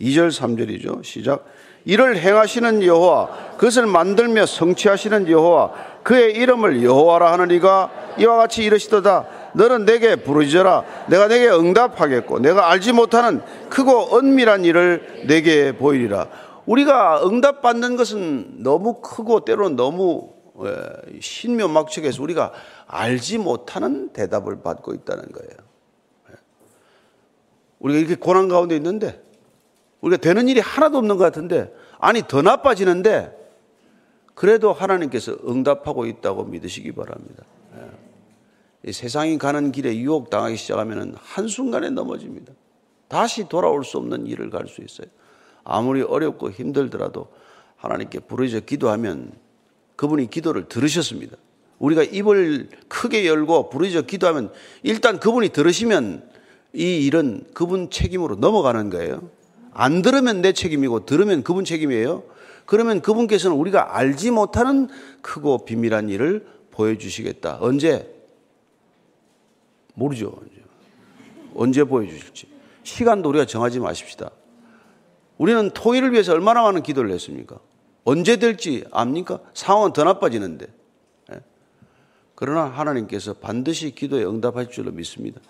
2절 0.01 0.31
3절이죠. 0.31 1.05
시작. 1.05 1.45
이를 1.85 2.19
행하시는 2.19 2.83
여호와 2.83 3.57
그것을 3.57 3.87
만들며 3.87 4.47
성취하시는 4.47 5.29
여호와 5.29 5.73
그의 6.03 6.35
이름을 6.35 6.83
여호와라 6.83 7.33
하는 7.33 7.51
이가 7.51 7.91
이와 8.19 8.37
같이 8.37 8.65
이르시도다 8.65 9.27
너는 9.55 9.85
내게 9.85 10.17
부르짖어라 10.17 10.85
내가 11.09 11.29
내게 11.29 11.49
응답하겠고 11.49 12.41
내가 12.41 12.71
알지 12.71 12.93
못하는 12.93 13.43
크고 13.69 14.19
은밀한 14.19 14.65
일을 14.65 15.25
내게 15.27 15.73
보이리라 15.73 16.29
우리가 16.67 17.27
응답받는 17.27 17.97
것은 17.97 18.63
너무 18.63 19.01
크고 19.01 19.45
때로는 19.45 19.77
너무 19.77 20.39
예, 20.65 21.21
신묘막측해서 21.21 22.23
우리가 22.23 22.53
알지 22.87 23.39
못하는 23.39 24.09
대답을 24.13 24.61
받고 24.63 24.93
있다는 24.93 25.25
거예요. 25.31 25.51
예. 26.31 26.35
우리가 27.79 27.99
이렇게 28.01 28.15
고난 28.17 28.49
가운데 28.49 28.75
있는데 28.77 29.23
우리가 30.01 30.21
되는 30.21 30.49
일이 30.49 30.61
하나도 30.61 30.99
없는 30.99 31.17
것 31.17 31.25
같은데 31.25 31.73
아니 31.99 32.23
더 32.27 32.43
나빠지는데 32.43 33.37
그래도 34.35 34.73
하나님께서 34.73 35.37
응답하고 35.47 36.07
있다고 36.07 36.45
믿으시기 36.45 36.93
바랍니다. 36.93 37.43
예. 38.87 38.93
세상이 38.93 39.39
가는 39.39 39.73
길에 39.73 39.97
유혹 39.97 40.31
당하기 40.31 40.57
시작하면 40.57 41.15
한순간에 41.19 41.91
넘어집니다. 41.91 42.53
다시 43.09 43.49
돌아올 43.49 43.85
수 43.85 43.99
없는 43.99 44.27
일을 44.27 44.51
갈 44.51 44.69
수 44.69 44.83
있어요. 44.83 45.09
아무리 45.65 46.03
어렵고 46.03 46.51
힘들더라도 46.51 47.29
하나님께 47.77 48.21
부르짖어 48.21 48.61
기도하면 48.61 49.33
그분이 49.97 50.31
기도를 50.31 50.69
들으셨습니다. 50.69 51.37
우리가 51.79 52.05
입을 52.05 52.69
크게 52.89 53.27
열고 53.27 53.71
부르짖어 53.71 54.03
기도하면 54.03 54.53
일단 54.83 55.19
그분이 55.19 55.51
들으시면 55.51 56.29
이 56.75 57.07
일은 57.07 57.45
그분 57.55 57.91
책임으로 57.91 58.37
넘어가는 58.37 58.91
거예요. 58.91 59.31
안 59.81 60.03
들으면 60.03 60.43
내 60.43 60.53
책임이고 60.53 61.07
들으면 61.07 61.45
그분 61.45 61.65
책임이에요. 61.65 62.25
그러면 62.67 63.01
그분께서는 63.01 63.57
우리가 63.57 63.97
알지 63.97 64.33
못하는 64.33 64.89
크고 65.23 65.65
비밀한 65.65 66.09
일을 66.09 66.49
보여주시겠다. 66.73 67.59
언제? 67.61 68.13
모르죠. 69.95 70.37
언제 71.55 71.85
보여주실지. 71.85 72.49
시간도 72.83 73.29
우리가 73.29 73.47
정하지 73.47 73.79
마십시다. 73.79 74.33
우리는 75.37 75.71
통일을 75.71 76.13
위해서 76.13 76.33
얼마나 76.33 76.63
많은 76.63 76.83
기도를 76.83 77.13
했습니까? 77.13 77.61
언제 78.03 78.37
될지 78.37 78.85
압니까? 78.91 79.39
상황은 79.55 79.93
더 79.93 80.03
나빠지는데. 80.03 80.67
예? 81.33 81.41
그러나 82.35 82.65
하나님께서 82.65 83.35
반드시 83.35 83.95
기도에 83.95 84.25
응답할 84.25 84.71
줄로 84.71 84.91
믿습니다. 84.91 85.41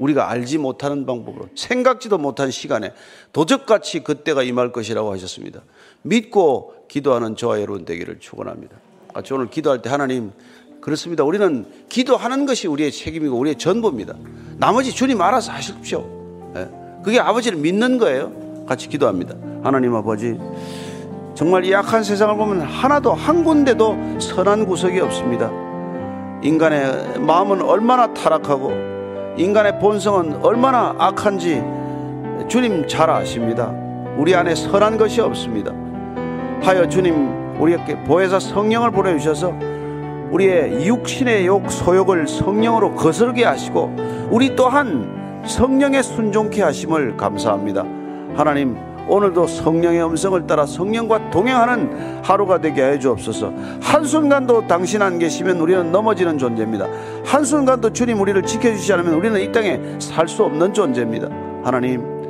우리가 0.00 0.30
알지 0.30 0.58
못하는 0.58 1.06
방법으로 1.06 1.48
생각지도 1.54 2.18
못한 2.18 2.50
시간에 2.50 2.92
도적같이 3.32 4.00
그때가 4.00 4.42
임할 4.42 4.72
것이라고 4.72 5.12
하셨습니다. 5.12 5.60
믿고 6.02 6.74
기도하는 6.88 7.36
저와 7.36 7.60
여러분 7.60 7.84
되기를 7.84 8.18
축원합니다. 8.18 8.76
같이 9.14 9.32
오늘 9.34 9.48
기도할 9.50 9.82
때 9.82 9.90
하나님 9.90 10.32
그렇습니다. 10.80 11.22
우리는 11.24 11.66
기도하는 11.88 12.46
것이 12.46 12.66
우리의 12.66 12.90
책임이고 12.90 13.36
우리의 13.36 13.56
전부입니다. 13.56 14.14
나머지 14.56 14.92
주님 14.92 15.20
알아서 15.20 15.52
하십시오. 15.52 16.52
예? 16.56 16.68
그게 17.04 17.20
아버지를 17.20 17.58
믿는 17.58 17.98
거예요. 17.98 18.64
같이 18.66 18.88
기도합니다. 18.88 19.34
하나님 19.62 19.94
아버지, 19.94 20.38
정말 21.34 21.64
이 21.64 21.74
악한 21.74 22.02
세상을 22.02 22.36
보면 22.36 22.62
하나도 22.62 23.12
한 23.12 23.44
군데도 23.44 24.20
선한 24.20 24.66
구석이 24.66 25.00
없습니다. 25.00 25.50
인간의 26.42 27.18
마음은 27.20 27.62
얼마나 27.62 28.14
타락하고 28.14 28.99
인간의 29.36 29.78
본성은 29.78 30.44
얼마나 30.44 30.94
악한지 30.98 31.62
주님 32.48 32.86
잘 32.88 33.10
아십니다. 33.10 33.72
우리 34.16 34.34
안에 34.34 34.54
선한 34.54 34.98
것이 34.98 35.20
없습니다. 35.20 35.72
하여 36.62 36.88
주님 36.88 37.58
우리에게 37.60 38.02
보혜사 38.04 38.40
성령을 38.40 38.90
보내주셔서 38.90 39.54
우리의 40.30 40.86
육신의 40.86 41.46
욕 41.46 41.70
소욕을 41.70 42.28
성령으로 42.28 42.94
거스르게 42.94 43.44
하시고 43.44 43.94
우리 44.30 44.54
또한 44.54 45.42
성령의 45.44 46.02
순종케 46.02 46.62
하심을 46.62 47.16
감사합니다. 47.16 47.84
하나님 48.34 48.76
오늘도 49.10 49.48
성령의 49.48 50.04
음성을 50.04 50.46
따라 50.46 50.64
성령과 50.64 51.30
동행하는 51.30 52.22
하루가 52.22 52.60
되게 52.60 52.84
해 52.84 52.98
주옵소서. 52.98 53.52
한순간도 53.82 54.68
당신 54.68 55.02
안 55.02 55.18
계시면 55.18 55.58
우리는 55.58 55.90
넘어지는 55.90 56.38
존재입니다. 56.38 56.86
한순간도 57.24 57.92
주님 57.92 58.20
우리를 58.20 58.40
지켜주시지 58.42 58.92
않으면 58.92 59.14
우리는 59.14 59.40
이 59.40 59.50
땅에 59.50 59.80
살 59.98 60.28
수 60.28 60.44
없는 60.44 60.72
존재입니다. 60.72 61.28
하나님, 61.64 62.20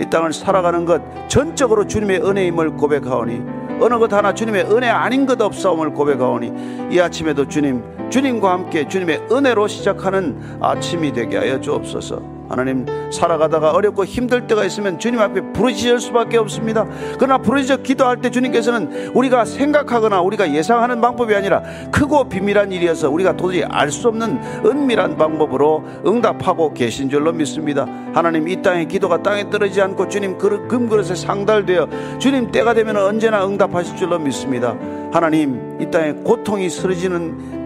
이 0.00 0.08
땅을 0.08 0.32
살아가는 0.32 0.86
것 0.86 1.02
전적으로 1.28 1.86
주님의 1.86 2.22
은혜임을 2.24 2.76
고백하오니 2.78 3.42
어느 3.82 3.98
것 3.98 4.10
하나 4.10 4.32
주님의 4.32 4.64
은혜 4.70 4.88
아닌 4.88 5.26
것 5.26 5.38
없사옴을 5.38 5.92
고백하오니 5.92 6.88
이 6.90 6.98
아침에도 6.98 7.46
주님 7.46 7.82
주님과 8.08 8.50
함께 8.50 8.88
주님의 8.88 9.26
은혜로 9.30 9.68
시작하는 9.68 10.58
아침이 10.60 11.12
되게 11.12 11.36
하여 11.36 11.60
주옵소서. 11.60 12.31
하나님 12.52 12.84
살아가다가 13.10 13.72
어렵고 13.72 14.04
힘들 14.04 14.46
때가 14.46 14.64
있으면 14.64 14.98
주님 14.98 15.20
앞에 15.20 15.40
부르짖을 15.54 16.00
수밖에 16.00 16.36
없습니다. 16.36 16.86
그러나 17.18 17.38
부르짖어 17.38 17.78
기도할 17.78 18.20
때 18.20 18.30
주님께서는 18.30 19.12
우리가 19.14 19.46
생각하거나 19.46 20.20
우리가 20.20 20.52
예상하는 20.52 21.00
방법이 21.00 21.34
아니라 21.34 21.62
크고 21.90 22.28
비밀한 22.28 22.70
일이어서 22.70 23.10
우리가 23.10 23.36
도저히 23.36 23.64
알 23.64 23.92
수 23.92 24.08
없는 24.08 24.40
은밀한 24.64 25.18
방법으로 25.18 25.84
응답하고 26.06 26.72
계신 26.72 27.10
줄로 27.10 27.30
믿습니다. 27.32 27.86
하나님 28.14 28.48
이 28.48 28.60
땅의 28.62 28.88
기도가 28.88 29.22
땅에 29.22 29.48
떨어지지 29.50 29.82
않고 29.82 30.08
주님 30.08 30.38
그릇, 30.38 30.66
금그릇에 30.66 31.14
상달되어 31.14 32.18
주님 32.18 32.50
때가 32.50 32.74
되면 32.74 32.96
언제나 32.96 33.46
응답하실 33.46 33.96
줄로 33.96 34.18
믿습니다. 34.18 34.74
하나님 35.12 35.78
이 35.80 35.90
땅에 35.90 36.12
고통이 36.12 36.70
쓰러지는 36.70 37.61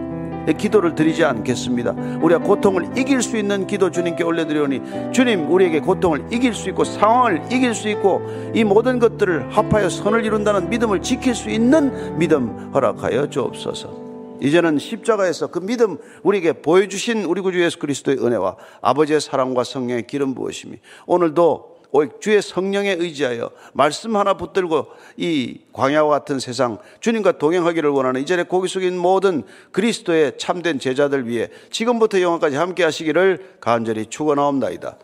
기도를 0.53 0.95
드리지 0.95 1.23
않겠습니다. 1.23 1.91
우리가 2.21 2.41
고통을 2.41 2.97
이길 2.97 3.21
수 3.21 3.37
있는 3.37 3.67
기도 3.67 3.91
주님께 3.91 4.23
올려드리오니 4.23 5.11
주님 5.11 5.51
우리에게 5.51 5.79
고통을 5.81 6.25
이길 6.31 6.53
수 6.53 6.69
있고 6.69 6.83
상황을 6.83 7.41
이길 7.51 7.73
수 7.73 7.89
있고 7.89 8.21
이 8.53 8.63
모든 8.63 8.99
것들을 8.99 9.55
합하여 9.55 9.89
선을 9.89 10.25
이룬다는 10.25 10.69
믿음을 10.69 11.01
지킬 11.01 11.35
수 11.35 11.49
있는 11.49 12.17
믿음 12.17 12.71
허락하여 12.73 13.29
주옵소서. 13.29 14.07
이제는 14.41 14.77
십자가에서 14.77 15.47
그 15.47 15.59
믿음 15.59 15.97
우리에게 16.23 16.53
보여주신 16.53 17.25
우리 17.25 17.41
구주 17.41 17.61
예수 17.63 17.79
그리스도의 17.79 18.17
은혜와 18.19 18.55
아버지의 18.81 19.19
사랑과 19.19 19.63
성령의 19.63 20.05
기름 20.07 20.35
부으심이 20.35 20.77
오늘도 21.07 21.76
주의 22.19 22.41
성령에 22.41 22.91
의지하여 22.99 23.49
말씀 23.73 24.15
하나 24.15 24.35
붙들고 24.35 24.87
이 25.17 25.61
광야와 25.73 26.09
같은 26.19 26.39
세상 26.39 26.77
주님과 26.99 27.33
동행하기를 27.33 27.89
원하는 27.89 28.21
이전에 28.21 28.43
고기 28.43 28.67
숙인 28.67 28.97
모든 28.97 29.43
그리스도의 29.71 30.37
참된 30.37 30.79
제자들 30.79 31.27
위해 31.27 31.49
지금부터 31.71 32.21
영원까지 32.21 32.55
함께 32.55 32.83
하시기를 32.83 33.57
간절히 33.59 34.05
축원하옵나이다. 34.07 34.97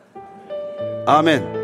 아멘. 1.06 1.62